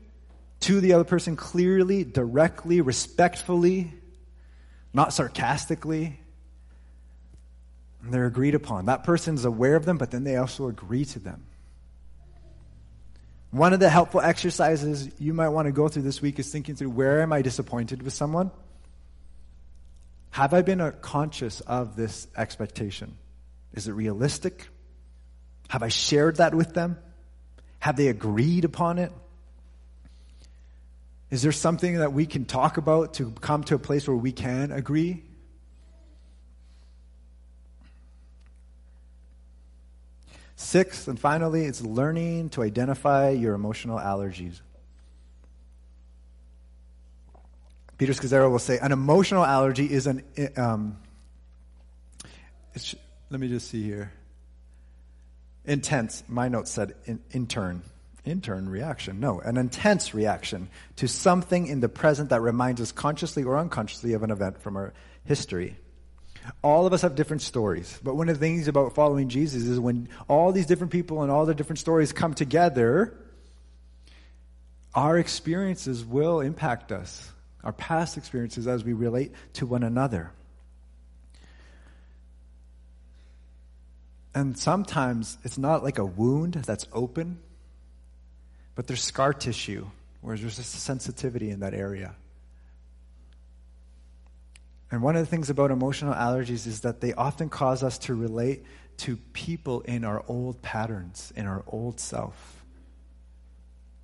to 0.61 0.81
the 0.81 0.92
other 0.92 1.05
person 1.05 1.35
clearly, 1.35 2.05
directly, 2.05 2.81
respectfully, 2.83 3.92
not 4.92 5.14
sarcastically. 5.14 6.20
And 8.03 8.12
they're 8.12 8.27
agreed 8.27 8.55
upon. 8.55 8.87
That 8.87 9.05
person's 9.05 9.47
aware 9.47 9.77
of 9.77 9.87
them, 9.87 9.97
but 9.97 10.11
then 10.11 10.25
they 10.25 10.37
also 10.37 10.68
agree 10.68 11.07
to 11.07 11.18
them. 11.18 11.47
One 13.55 13.73
of 13.73 13.79
the 13.79 13.88
helpful 13.88 14.21
exercises 14.21 15.09
you 15.21 15.33
might 15.33 15.51
want 15.51 15.67
to 15.67 15.73
go 15.73 15.87
through 15.87 16.03
this 16.03 16.21
week 16.21 16.40
is 16.40 16.51
thinking 16.51 16.75
through 16.75 16.90
where 16.90 17.23
am 17.23 17.33
I 17.33 17.40
disappointed 17.40 18.03
with 18.03 18.12
someone? 18.12 18.51
Have 20.31 20.53
I 20.53 20.62
been 20.62 20.93
conscious 21.01 21.61
of 21.61 21.95
this 21.95 22.27
expectation? 22.37 23.17
Is 23.73 23.87
it 23.87 23.93
realistic? 23.93 24.67
Have 25.69 25.85
I 25.85 25.88
shared 25.88 26.38
that 26.38 26.53
with 26.53 26.75
them? 26.75 26.99
Have 27.79 27.95
they 27.95 28.09
agreed 28.09 28.64
upon 28.64 28.99
it? 28.99 29.12
Is 31.31 31.43
there 31.43 31.53
something 31.53 31.99
that 31.99 32.12
we 32.12 32.27
can 32.27 32.47
talk 32.47 32.77
about 32.77 33.14
to 33.14 33.31
come 33.40 33.62
to 33.64 33.77
a 33.77 33.79
place 33.79 34.09
where 34.09 34.17
we 34.17 34.33
can 34.33 34.73
agree? 34.73 35.23
Sixth, 40.57 41.09
and 41.09 41.19
finally, 41.19 41.64
it's 41.64 41.83
learning 41.83 42.51
to 42.51 42.62
identify 42.62 43.31
your 43.31 43.55
emotional 43.55 43.99
allergies. 43.99 44.61
Peter 47.99 48.12
Scazzero 48.12 48.51
will 48.51 48.59
say 48.59 48.79
an 48.79 48.93
emotional 48.93 49.45
allergy 49.45 49.90
is 49.90 50.07
an. 50.07 50.23
Um, 50.57 50.99
let 53.31 53.40
me 53.40 53.49
just 53.49 53.69
see 53.69 53.83
here. 53.83 54.12
Intense. 55.64 56.23
My 56.29 56.49
note 56.49 56.69
said 56.69 56.95
in, 57.07 57.21
intern. 57.33 57.83
Intern 58.25 58.69
reaction. 58.69 59.21
No, 59.21 59.40
an 59.40 59.57
intense 59.57 60.14
reaction 60.14 60.69
to 60.97 61.09
something 61.09 61.67
in 61.67 61.81
the 61.81 61.88
present 61.88 62.31
that 62.31 62.40
reminds 62.40 62.81
us 62.81 62.90
consciously 62.90 63.45
or 63.45 63.59
unconsciously 63.59 64.14
of 64.14 64.23
an 64.23 64.31
event 64.31 64.61
from 64.61 64.77
our 64.77 64.93
history. 65.25 65.77
All 66.63 66.87
of 66.87 66.93
us 66.93 67.03
have 67.03 67.15
different 67.15 67.43
stories. 67.43 67.99
But 68.03 68.17
one 68.17 68.29
of 68.29 68.39
the 68.39 68.41
things 68.41 68.69
about 68.69 68.95
following 68.95 69.29
Jesus 69.29 69.65
is 69.65 69.81
when 69.81 70.09
all 70.29 70.53
these 70.53 70.67
different 70.67 70.93
people 70.93 71.23
and 71.23 71.31
all 71.31 71.47
the 71.47 71.55
different 71.55 71.79
stories 71.79 72.13
come 72.13 72.35
together, 72.35 73.17
our 74.95 75.19
experiences 75.19 76.05
will 76.05 76.41
impact 76.41 76.93
us, 76.93 77.33
our 77.63 77.73
past 77.73 78.17
experiences 78.17 78.67
as 78.67 78.85
we 78.85 78.93
relate 78.93 79.33
to 79.55 79.67
one 79.67 79.83
another. 79.83 80.33
And 84.35 84.59
sometimes 84.59 85.39
it's 85.45 85.59
not 85.59 85.85
like 85.85 85.99
a 85.99 86.05
wound 86.05 86.55
that's 86.55 86.87
open, 86.93 87.39
but 88.75 88.87
there's 88.87 89.03
scar 89.03 89.33
tissue 89.33 89.87
where 90.21 90.37
there's 90.37 90.57
just 90.57 90.75
a 90.75 90.79
sensitivity 90.79 91.51
in 91.51 91.61
that 91.61 91.75
area. 91.75 92.15
And 94.95 95.03
one 95.03 95.17
of 95.17 95.23
the 95.23 95.27
things 95.27 95.51
about 95.51 95.73
emotional 95.73 96.15
allergies 96.15 96.69
is 96.69 96.83
that 96.83 97.01
they 97.01 97.13
often 97.15 97.49
cause 97.49 97.83
us 97.83 97.99
to 97.99 98.15
relate 98.15 98.65
to 98.99 99.17
people 99.33 99.81
in 99.81 100.05
our 100.05 100.25
old 100.29 100.63
patterns, 100.63 101.33
in 101.35 101.49
our 101.49 101.65
old 101.67 101.99
self, 101.99 102.65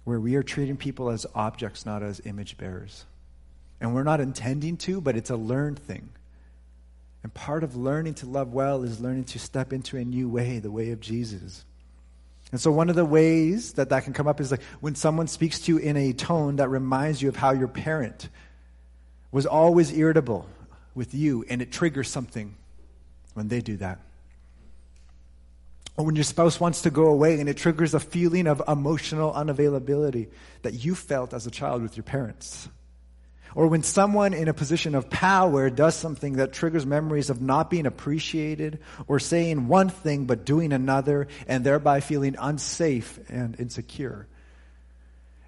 where 0.03 0.19
we 0.19 0.35
are 0.35 0.43
treating 0.43 0.77
people 0.77 1.09
as 1.09 1.27
objects, 1.33 1.87
not 1.87 2.03
as 2.03 2.21
image 2.25 2.59
bearers. 2.59 3.05
And 3.81 3.95
we're 3.95 4.03
not 4.03 4.21
intending 4.21 4.77
to, 4.79 5.01
but 5.01 5.15
it's 5.15 5.31
a 5.31 5.37
learned 5.37 5.79
thing. 5.79 6.09
And 7.23 7.33
part 7.33 7.63
of 7.63 7.77
learning 7.77 8.15
to 8.15 8.27
love 8.27 8.53
well 8.53 8.83
is 8.83 8.99
learning 8.99 9.27
to 9.27 9.39
step 9.39 9.73
into 9.73 9.97
a 9.97 10.05
new 10.05 10.29
way, 10.29 10.59
the 10.59 10.73
way 10.73 10.91
of 10.91 10.99
Jesus. 10.99 11.65
And 12.51 12.61
so, 12.61 12.73
one 12.73 12.91
of 12.91 12.97
the 12.97 13.05
ways 13.05 13.75
that 13.75 13.91
that 13.91 14.03
can 14.03 14.13
come 14.13 14.27
up 14.27 14.41
is 14.41 14.51
like 14.51 14.63
when 14.81 14.97
someone 14.97 15.29
speaks 15.29 15.61
to 15.61 15.73
you 15.73 15.79
in 15.79 15.97
a 15.97 16.13
tone 16.13 16.57
that 16.57 16.69
reminds 16.69 17.23
you 17.23 17.29
of 17.29 17.37
how 17.37 17.53
your 17.53 17.69
parent 17.69 18.29
was 19.31 19.47
always 19.47 19.97
irritable 19.97 20.49
with 20.95 21.15
you, 21.15 21.45
and 21.49 21.63
it 21.63 21.71
triggers 21.73 22.09
something 22.09 22.57
when 23.35 23.49
they 23.49 23.61
do 23.61 23.77
that. 23.79 24.01
Or 25.97 26.05
when 26.05 26.17
your 26.17 26.25
spouse 26.25 26.59
wants 26.59 26.83
to 26.83 26.91
go 26.91 27.07
away 27.07 27.41
and 27.41 27.49
it 27.49 27.59
triggers 27.59 27.93
a 27.93 28.01
feeling 28.01 28.47
of 28.47 28.63
emotional 28.67 29.33
unavailability 29.33 30.29
that 30.63 30.73
you 30.73 30.95
felt 30.95 31.35
as 31.35 31.47
a 31.47 31.51
child 31.51 31.83
with 31.83 31.97
your 31.97 32.05
parents. 32.05 32.69
Or 33.55 33.67
when 33.67 33.83
someone 33.83 34.33
in 34.33 34.49
a 34.49 34.55
position 34.55 34.95
of 34.95 35.11
power 35.11 35.69
does 35.69 35.97
something 35.97 36.35
that 36.35 36.53
triggers 36.53 36.87
memories 36.87 37.31
of 37.31 37.43
not 37.43 37.69
being 37.69 37.85
appreciated 37.85 38.79
or 39.09 39.19
saying 39.19 39.69
one 39.69 39.89
thing 39.89 40.25
but 40.25 40.47
doing 40.47 40.73
another 40.73 41.29
and 41.47 41.65
thereby 41.65 42.01
feeling 42.01 42.37
unsafe 42.39 43.19
and 43.29 43.59
insecure. 43.59 44.27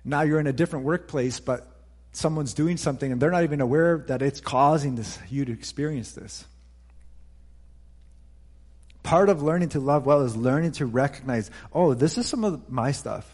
Now 0.05 0.23
you're 0.23 0.41
in 0.41 0.49
a 0.49 0.53
different 0.53 0.85
workplace, 0.85 1.39
but 1.39 1.67
someone's 2.13 2.55
doing 2.55 2.77
something 2.77 3.11
and 3.11 3.21
they're 3.21 3.31
not 3.31 3.43
even 3.43 3.61
aware 3.61 3.99
that 4.09 4.23
it's 4.23 4.41
causing 4.41 4.95
this, 4.95 5.19
you 5.31 5.45
to 5.45 5.53
experience 5.53 6.13
this. 6.13 6.45
Part 9.03 9.29
of 9.29 9.43
learning 9.43 9.71
to 9.71 9.81
love 9.81 10.07
well 10.07 10.21
is 10.21 10.37
learning 10.37 10.73
to 10.73 10.87
recognize, 10.87 11.51
oh, 11.73 11.95
this 11.95 12.19
is 12.19 12.29
some 12.29 12.45
of 12.45 12.71
my 12.71 12.93
stuff. 12.93 13.29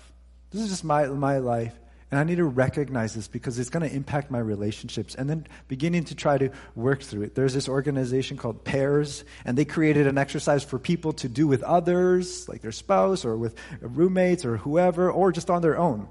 This 0.51 0.63
is 0.63 0.71
just 0.71 0.85
my, 0.85 1.07
my 1.07 1.39
life. 1.39 1.75
And 2.11 2.19
I 2.19 2.25
need 2.25 2.37
to 2.37 2.45
recognize 2.45 3.15
this 3.15 3.29
because 3.29 3.59
it's 3.59 3.69
going 3.69 3.87
to 3.87 3.95
impact 3.95 4.31
my 4.31 4.39
relationships. 4.39 5.15
And 5.15 5.29
then 5.29 5.47
beginning 5.67 6.05
to 6.05 6.15
try 6.15 6.39
to 6.39 6.51
work 6.75 7.03
through 7.03 7.23
it. 7.23 7.35
There's 7.35 7.53
this 7.53 7.69
organization 7.69 8.39
called 8.39 8.65
Pairs, 8.65 9.25
and 9.45 9.59
they 9.59 9.67
created 9.67 10.07
an 10.07 10.17
exercise 10.17 10.65
for 10.65 10.79
people 10.79 11.13
to 11.15 11.29
do 11.29 11.47
with 11.47 11.63
others, 11.63 12.49
like 12.49 12.63
their 12.63 12.73
spouse 12.73 13.27
or 13.27 13.37
with 13.37 13.57
roommates 13.83 14.47
or 14.47 14.57
whoever, 14.57 15.11
or 15.11 15.33
just 15.33 15.51
on 15.51 15.61
their 15.61 15.77
own, 15.77 16.09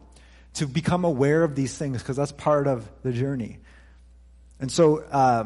to 0.58 0.67
become 0.67 1.06
aware 1.06 1.43
of 1.43 1.56
these 1.56 1.78
things 1.78 2.02
because 2.02 2.15
that's 2.17 2.32
part 2.32 2.67
of 2.67 2.88
the 3.04 3.12
journey. 3.12 3.60
And 4.60 4.72
so, 4.72 5.00
uh, 5.00 5.46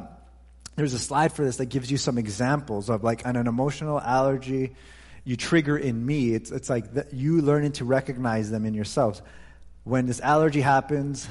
there's 0.75 0.93
a 0.93 0.99
slide 0.99 1.33
for 1.33 1.43
this 1.43 1.57
that 1.57 1.65
gives 1.65 1.91
you 1.91 1.97
some 1.97 2.17
examples 2.17 2.89
of 2.89 3.03
like 3.03 3.25
an, 3.25 3.35
an 3.35 3.47
emotional 3.47 3.99
allergy 3.99 4.73
you 5.23 5.35
trigger 5.35 5.77
in 5.77 6.03
me. 6.03 6.33
It's, 6.33 6.51
it's 6.51 6.69
like 6.69 6.85
you 7.11 7.41
learning 7.41 7.73
to 7.73 7.85
recognize 7.85 8.49
them 8.49 8.65
in 8.65 8.73
yourselves 8.73 9.21
when 9.83 10.05
this 10.05 10.19
allergy 10.19 10.61
happens, 10.61 11.27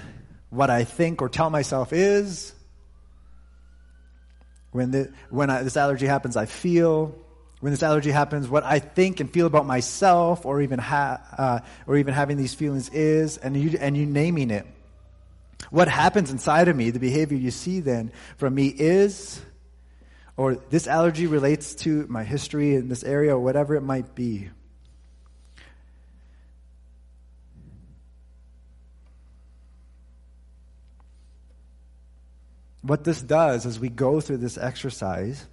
what 0.51 0.71
I 0.71 0.85
think 0.85 1.23
or 1.23 1.29
tell 1.29 1.51
myself 1.51 1.93
is. 1.93 2.53
When, 4.73 4.93
the, 4.93 5.13
when 5.31 5.51
I, 5.51 5.63
this 5.63 5.77
allergy 5.77 6.07
happens, 6.07 6.37
I 6.37 6.47
feel. 6.47 7.15
When 7.61 7.73
this 7.73 7.83
allergy 7.83 8.11
happens, 8.11 8.49
what 8.49 8.65
I 8.65 8.79
think 8.79 9.21
and 9.21 9.31
feel 9.31 9.47
about 9.47 9.67
myself, 9.67 10.47
or 10.47 10.63
even 10.63 10.79
ha, 10.79 11.21
uh, 11.37 11.61
or 11.87 11.99
even 11.99 12.15
having 12.15 12.39
these 12.39 12.55
feelings 12.55 12.89
is, 12.89 13.37
and 13.37 13.55
you 13.55 13.79
and 13.79 13.97
you 13.97 14.07
naming 14.07 14.51
it. 14.51 14.67
What 15.69 15.87
happens 15.87 16.31
inside 16.31 16.69
of 16.69 16.77
me, 16.77 16.91
the 16.91 16.99
behavior 16.99 17.37
you 17.37 17.51
see 17.51 17.81
then 17.81 18.13
from 18.39 18.55
me 18.55 18.69
is, 18.69 19.43
or 20.39 20.55
this 20.55 20.87
allergy 20.87 21.27
relates 21.27 21.75
to 21.77 22.07
my 22.09 22.25
history 22.25 22.75
in 22.75 22.89
this 22.89 23.05
area, 23.05 23.37
or 23.37 23.41
whatever 23.41 23.77
it 23.77 23.83
might 23.83 24.15
be. 24.15 24.49
What 32.81 33.05
this 33.05 33.21
does 33.21 33.67
as 33.67 33.79
we 33.79 33.91
go 33.91 34.23
through 34.23 34.39
this 34.39 34.57
exercise 34.57 35.47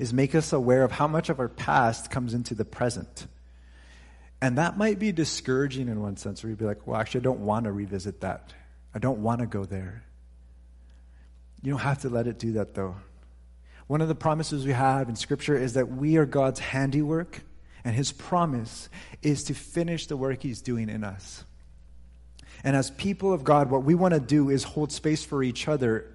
is 0.00 0.14
make 0.14 0.34
us 0.34 0.54
aware 0.54 0.82
of 0.82 0.92
how 0.92 1.06
much 1.06 1.28
of 1.28 1.38
our 1.38 1.48
past 1.48 2.10
comes 2.10 2.32
into 2.32 2.54
the 2.54 2.64
present. 2.64 3.26
And 4.40 4.56
that 4.56 4.78
might 4.78 4.98
be 4.98 5.12
discouraging 5.12 5.88
in 5.88 6.00
one 6.00 6.16
sense, 6.16 6.42
where 6.42 6.48
you'd 6.48 6.58
be 6.58 6.64
like, 6.64 6.86
well, 6.86 6.98
actually, 6.98 7.20
I 7.20 7.24
don't 7.24 7.40
want 7.40 7.64
to 7.66 7.72
revisit 7.72 8.22
that. 8.22 8.54
I 8.94 8.98
don't 8.98 9.18
want 9.18 9.40
to 9.40 9.46
go 9.46 9.66
there. 9.66 10.02
You 11.62 11.72
don't 11.72 11.80
have 11.80 11.98
to 12.00 12.08
let 12.08 12.26
it 12.26 12.38
do 12.38 12.52
that, 12.52 12.72
though. 12.72 12.96
One 13.88 14.00
of 14.00 14.08
the 14.08 14.14
promises 14.14 14.64
we 14.64 14.72
have 14.72 15.10
in 15.10 15.16
Scripture 15.16 15.54
is 15.54 15.74
that 15.74 15.90
we 15.90 16.16
are 16.16 16.24
God's 16.24 16.60
handiwork, 16.60 17.42
and 17.84 17.94
His 17.94 18.10
promise 18.10 18.88
is 19.20 19.44
to 19.44 19.54
finish 19.54 20.06
the 20.06 20.16
work 20.16 20.42
He's 20.42 20.62
doing 20.62 20.88
in 20.88 21.04
us. 21.04 21.44
And 22.64 22.74
as 22.74 22.90
people 22.90 23.34
of 23.34 23.44
God, 23.44 23.70
what 23.70 23.84
we 23.84 23.94
want 23.94 24.14
to 24.14 24.20
do 24.20 24.48
is 24.48 24.64
hold 24.64 24.92
space 24.92 25.22
for 25.26 25.42
each 25.42 25.68
other 25.68 26.10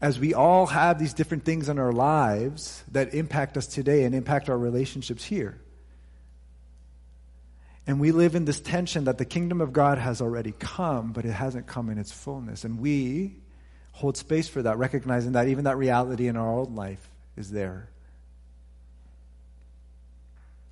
as 0.00 0.18
we 0.18 0.34
all 0.34 0.66
have 0.66 0.98
these 0.98 1.14
different 1.14 1.44
things 1.44 1.68
in 1.68 1.78
our 1.78 1.92
lives 1.92 2.84
that 2.92 3.14
impact 3.14 3.56
us 3.56 3.66
today 3.66 4.04
and 4.04 4.14
impact 4.14 4.48
our 4.48 4.58
relationships 4.58 5.24
here. 5.24 5.60
And 7.86 7.98
we 7.98 8.12
live 8.12 8.34
in 8.34 8.44
this 8.44 8.60
tension 8.60 9.04
that 9.04 9.18
the 9.18 9.24
kingdom 9.24 9.60
of 9.60 9.72
God 9.72 9.98
has 9.98 10.20
already 10.20 10.52
come, 10.52 11.12
but 11.12 11.24
it 11.24 11.32
hasn't 11.32 11.66
come 11.66 11.88
in 11.88 11.98
its 11.98 12.12
fullness. 12.12 12.64
And 12.64 12.78
we 12.78 13.36
hold 13.92 14.16
space 14.16 14.46
for 14.46 14.62
that, 14.62 14.78
recognizing 14.78 15.32
that 15.32 15.48
even 15.48 15.64
that 15.64 15.78
reality 15.78 16.28
in 16.28 16.36
our 16.36 16.48
own 16.48 16.74
life 16.74 17.08
is 17.36 17.50
there. 17.50 17.88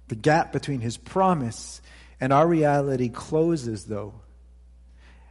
The 0.08 0.14
gap 0.14 0.52
between 0.52 0.80
his 0.80 0.96
promise 0.96 1.80
and 2.20 2.32
our 2.32 2.46
reality 2.46 3.08
closes, 3.08 3.86
though, 3.86 4.14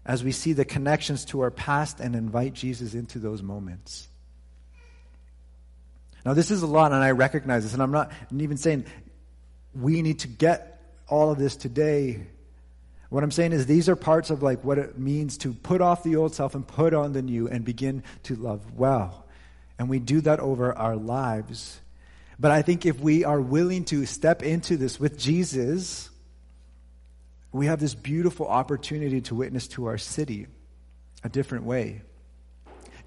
as 0.05 0.23
we 0.23 0.31
see 0.31 0.53
the 0.53 0.65
connections 0.65 1.25
to 1.25 1.41
our 1.41 1.51
past 1.51 1.99
and 1.99 2.15
invite 2.15 2.53
Jesus 2.53 2.93
into 2.93 3.19
those 3.19 3.41
moments. 3.41 4.07
Now, 6.25 6.33
this 6.33 6.51
is 6.51 6.61
a 6.61 6.67
lot, 6.67 6.91
and 6.91 7.03
I 7.03 7.11
recognize 7.11 7.63
this, 7.63 7.73
and 7.73 7.83
I'm 7.83 7.91
not 7.91 8.11
even 8.35 8.57
saying 8.57 8.85
we 9.73 10.01
need 10.01 10.19
to 10.19 10.27
get 10.27 10.81
all 11.07 11.31
of 11.31 11.37
this 11.37 11.55
today. 11.55 12.25
What 13.09 13.23
I'm 13.23 13.31
saying 13.31 13.53
is 13.53 13.65
these 13.65 13.89
are 13.89 13.95
parts 13.95 14.29
of 14.29 14.41
like 14.41 14.63
what 14.63 14.77
it 14.77 14.97
means 14.97 15.37
to 15.39 15.53
put 15.53 15.81
off 15.81 16.03
the 16.03 16.15
old 16.15 16.33
self 16.33 16.55
and 16.55 16.67
put 16.67 16.93
on 16.93 17.13
the 17.13 17.21
new 17.21 17.47
and 17.47 17.63
begin 17.63 18.03
to 18.23 18.35
love 18.35 18.73
well. 18.75 19.25
And 19.77 19.89
we 19.89 19.99
do 19.99 20.21
that 20.21 20.39
over 20.39 20.75
our 20.75 20.95
lives. 20.95 21.79
But 22.39 22.51
I 22.51 22.61
think 22.61 22.85
if 22.85 22.99
we 22.99 23.23
are 23.23 23.39
willing 23.39 23.85
to 23.85 24.05
step 24.05 24.41
into 24.41 24.77
this 24.77 24.99
with 24.99 25.19
Jesus, 25.19 26.09
we 27.55 27.67
have 27.67 27.79
this 27.79 27.95
beautiful 27.95 28.47
opportunity 28.47 29.21
to 29.21 29.35
witness 29.35 29.67
to 29.69 29.85
our 29.85 29.97
city 29.97 30.47
a 31.23 31.29
different 31.29 31.63
way. 31.63 32.01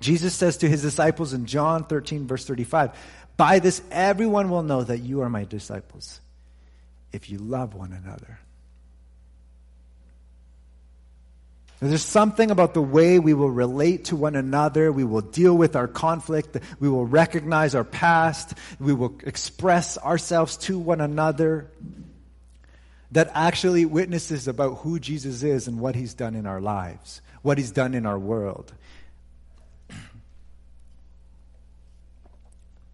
Jesus 0.01 0.35
says 0.35 0.59
to 0.59 0.69
his 0.69 0.81
disciples 0.81 1.35
in 1.35 1.45
John 1.45 1.85
13, 1.85 2.27
verse 2.27 2.47
35, 2.47 2.93
By 3.37 3.59
this 3.59 3.83
everyone 3.91 4.49
will 4.49 4.63
know 4.63 4.83
that 4.83 4.99
you 5.01 5.21
are 5.21 5.29
my 5.29 5.45
disciples, 5.45 6.21
if 7.13 7.29
you 7.29 7.39
love 7.39 7.75
one 7.75 7.93
another. 7.93 8.39
There's 11.81 12.03
something 12.03 12.51
about 12.51 12.75
the 12.75 12.83
way 12.83 13.19
we 13.19 13.35
will 13.35 13.51
relate 13.51 14.07
to 14.07 14.17
one 14.17 14.35
another. 14.35 14.91
We 14.91 15.05
will 15.05 15.21
deal 15.21 15.57
with 15.57 15.77
our 15.77 15.87
conflict. 15.87 16.57
We 16.81 16.89
will 16.89 17.07
recognize 17.07 17.75
our 17.77 17.85
past. 17.85 18.55
We 18.81 18.95
will 18.95 19.17
express 19.25 19.97
ourselves 19.99 20.57
to 20.59 20.79
one 20.79 21.01
another 21.01 21.71
that 23.13 23.31
actually 23.35 23.85
witnesses 23.87 24.47
about 24.49 24.79
who 24.79 24.99
Jesus 24.99 25.43
is 25.43 25.67
and 25.67 25.81
what 25.81 25.95
he's 25.95 26.15
done 26.15 26.35
in 26.35 26.47
our 26.47 26.61
lives, 26.61 27.23
what 27.43 27.59
he's 27.59 27.71
done 27.71 27.95
in 27.95 28.05
our 28.05 28.19
world. 28.19 28.75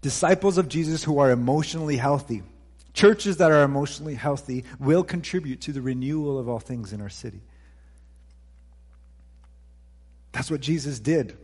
Disciples 0.03 0.59
of 0.59 0.69
Jesus 0.69 1.03
who 1.03 1.19
are 1.19 1.31
emotionally 1.31 1.97
healthy, 1.97 2.43
churches 2.93 3.39
that 3.39 3.51
are 3.51 3.62
emotionally 3.62 4.15
healthy, 4.15 4.65
will 4.79 5.03
contribute 5.03 5.61
to 5.62 5.73
the 5.73 5.83
renewal 5.83 6.39
of 6.39 6.49
all 6.49 6.61
things 6.61 6.93
in 6.93 7.01
our 7.01 7.09
city. 7.09 7.41
That's 10.31 10.51
what 10.51 10.61
Jesus 10.61 11.01
did. 11.01 11.37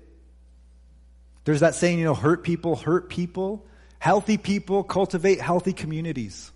There's 1.44 1.60
that 1.60 1.74
saying, 1.74 1.98
you 1.98 2.04
know, 2.04 2.14
hurt 2.14 2.44
people 2.44 2.76
hurt 2.76 3.08
people. 3.08 3.66
Healthy 3.98 4.38
people 4.38 4.82
cultivate 4.82 5.40
healthy 5.40 5.72
communities. 5.72 6.52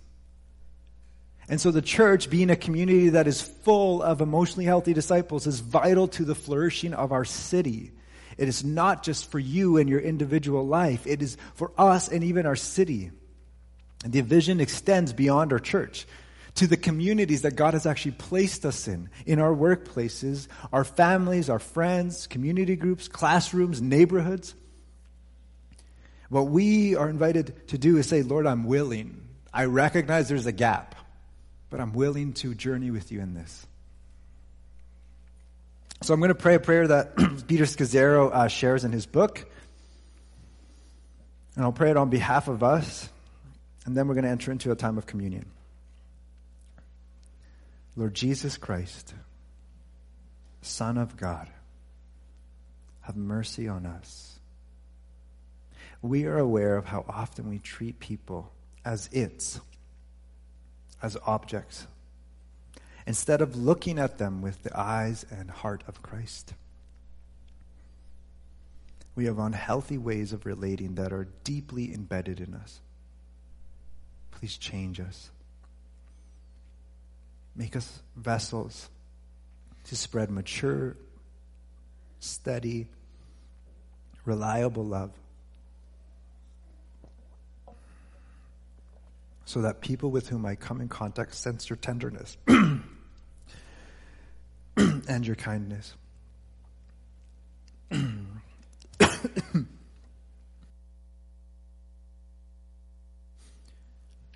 And 1.47 1.61
so 1.61 1.71
the 1.71 1.81
church, 1.81 2.29
being 2.29 2.49
a 2.49 2.55
community 2.55 3.09
that 3.09 3.27
is 3.27 3.41
full 3.41 4.01
of 4.01 4.21
emotionally 4.21 4.65
healthy 4.65 4.93
disciples, 4.93 5.45
is 5.45 5.59
vital 5.59 6.07
to 6.09 6.25
the 6.25 6.35
flourishing 6.35 6.93
of 6.93 7.11
our 7.11 7.25
city. 7.25 7.91
It 8.37 8.47
is 8.47 8.63
not 8.63 9.03
just 9.03 9.29
for 9.29 9.39
you 9.39 9.77
and 9.77 9.87
your 9.87 9.99
individual 9.99 10.65
life, 10.65 11.05
it 11.05 11.21
is 11.21 11.37
for 11.53 11.71
us 11.77 12.07
and 12.07 12.23
even 12.23 12.45
our 12.45 12.55
city. 12.55 13.11
And 14.03 14.11
the 14.11 14.21
vision 14.21 14.59
extends 14.59 15.13
beyond 15.13 15.53
our 15.53 15.59
church 15.59 16.05
to 16.55 16.67
the 16.67 16.77
communities 16.77 17.41
that 17.41 17.55
God 17.55 17.73
has 17.73 17.85
actually 17.85 18.13
placed 18.13 18.65
us 18.65 18.87
in, 18.87 19.09
in 19.25 19.39
our 19.39 19.53
workplaces, 19.53 20.47
our 20.71 20.83
families, 20.83 21.49
our 21.49 21.59
friends, 21.59 22.27
community 22.27 22.75
groups, 22.75 23.07
classrooms, 23.07 23.81
neighborhoods. 23.81 24.55
What 26.29 26.47
we 26.47 26.95
are 26.95 27.09
invited 27.09 27.67
to 27.69 27.77
do 27.77 27.97
is 27.97 28.07
say, 28.07 28.23
Lord, 28.23 28.47
I'm 28.47 28.63
willing. 28.63 29.27
I 29.53 29.65
recognize 29.65 30.27
there's 30.27 30.45
a 30.45 30.51
gap, 30.51 30.95
but 31.75 31.81
I'm 31.81 31.91
willing 31.91 32.31
to 32.31 32.55
journey 32.55 32.89
with 32.89 33.11
you 33.11 33.19
in 33.19 33.33
this. 33.33 33.67
So 36.03 36.13
I'm 36.13 36.21
going 36.21 36.29
to 36.29 36.33
pray 36.33 36.55
a 36.55 36.59
prayer 36.61 36.87
that 36.87 37.17
Peter 37.47 37.65
Scazzero 37.65 38.31
uh, 38.33 38.47
shares 38.47 38.85
in 38.85 38.93
his 38.93 39.05
book. 39.05 39.45
And 41.53 41.65
I'll 41.65 41.73
pray 41.73 41.89
it 41.89 41.97
on 41.97 42.09
behalf 42.09 42.47
of 42.47 42.63
us. 42.63 43.09
And 43.85 43.93
then 43.93 44.07
we're 44.07 44.13
going 44.13 44.23
to 44.23 44.29
enter 44.29 44.53
into 44.53 44.71
a 44.71 44.75
time 44.77 44.97
of 44.97 45.05
communion. 45.05 45.47
Lord 47.97 48.13
Jesus 48.13 48.55
Christ, 48.55 49.13
Son 50.61 50.97
of 50.97 51.17
God, 51.17 51.49
have 53.01 53.17
mercy 53.17 53.67
on 53.67 53.85
us. 53.85 54.39
We 56.01 56.23
are 56.23 56.37
aware 56.37 56.77
of 56.77 56.85
how 56.85 57.03
often 57.09 57.49
we 57.49 57.59
treat 57.59 57.99
people 57.99 58.49
as 58.85 59.09
its, 59.11 59.59
as 61.01 61.17
objects, 61.25 61.87
instead 63.05 63.41
of 63.41 63.55
looking 63.55 63.99
at 63.99 64.17
them 64.17 64.41
with 64.41 64.63
the 64.63 64.77
eyes 64.77 65.25
and 65.29 65.51
heart 65.51 65.83
of 65.87 66.01
Christ. 66.01 66.53
We 69.15 69.25
have 69.25 69.39
unhealthy 69.39 69.97
ways 69.97 70.33
of 70.33 70.45
relating 70.45 70.95
that 70.95 71.13
are 71.13 71.27
deeply 71.43 71.93
embedded 71.93 72.39
in 72.39 72.53
us. 72.53 72.81
Please 74.31 74.57
change 74.57 74.99
us. 74.99 75.29
Make 77.55 77.75
us 77.75 78.01
vessels 78.17 78.89
to 79.85 79.95
spread 79.95 80.29
mature, 80.29 80.97
steady, 82.19 82.87
reliable 84.25 84.83
love. 84.83 85.11
So 89.55 89.61
that 89.61 89.79
people 89.79 90.11
with 90.11 90.27
whom 90.27 90.45
I 90.45 90.55
come 90.55 90.81
in 90.81 90.89
contact 90.89 91.33
sense 91.33 91.69
your 91.69 91.77
tenderness 91.77 92.35
and 92.47 92.83
your 95.25 95.37
kindness. 95.37 95.93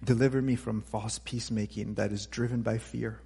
Deliver 0.05 0.41
me 0.41 0.55
from 0.55 0.83
false 0.83 1.19
peacemaking 1.19 1.95
that 1.95 2.13
is 2.13 2.25
driven 2.25 2.61
by 2.61 2.77
fear. 2.77 3.19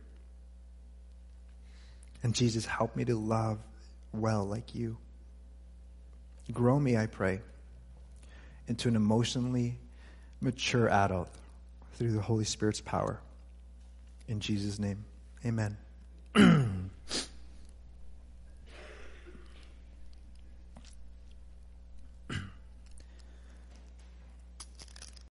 And 2.23 2.33
Jesus, 2.33 2.65
help 2.65 2.95
me 2.95 3.05
to 3.05 3.15
love 3.15 3.59
well 4.11 4.45
like 4.45 4.73
you. 4.73 4.97
Grow 6.51 6.79
me, 6.79 6.97
I 6.97 7.05
pray, 7.05 7.41
into 8.67 8.87
an 8.87 8.95
emotionally 8.95 9.77
mature 10.41 10.89
adult 10.89 11.29
through 11.93 12.11
the 12.11 12.21
Holy 12.21 12.45
Spirit's 12.45 12.81
power. 12.81 13.21
In 14.27 14.39
Jesus' 14.39 14.79
name, 14.79 15.05
amen. 15.45 15.77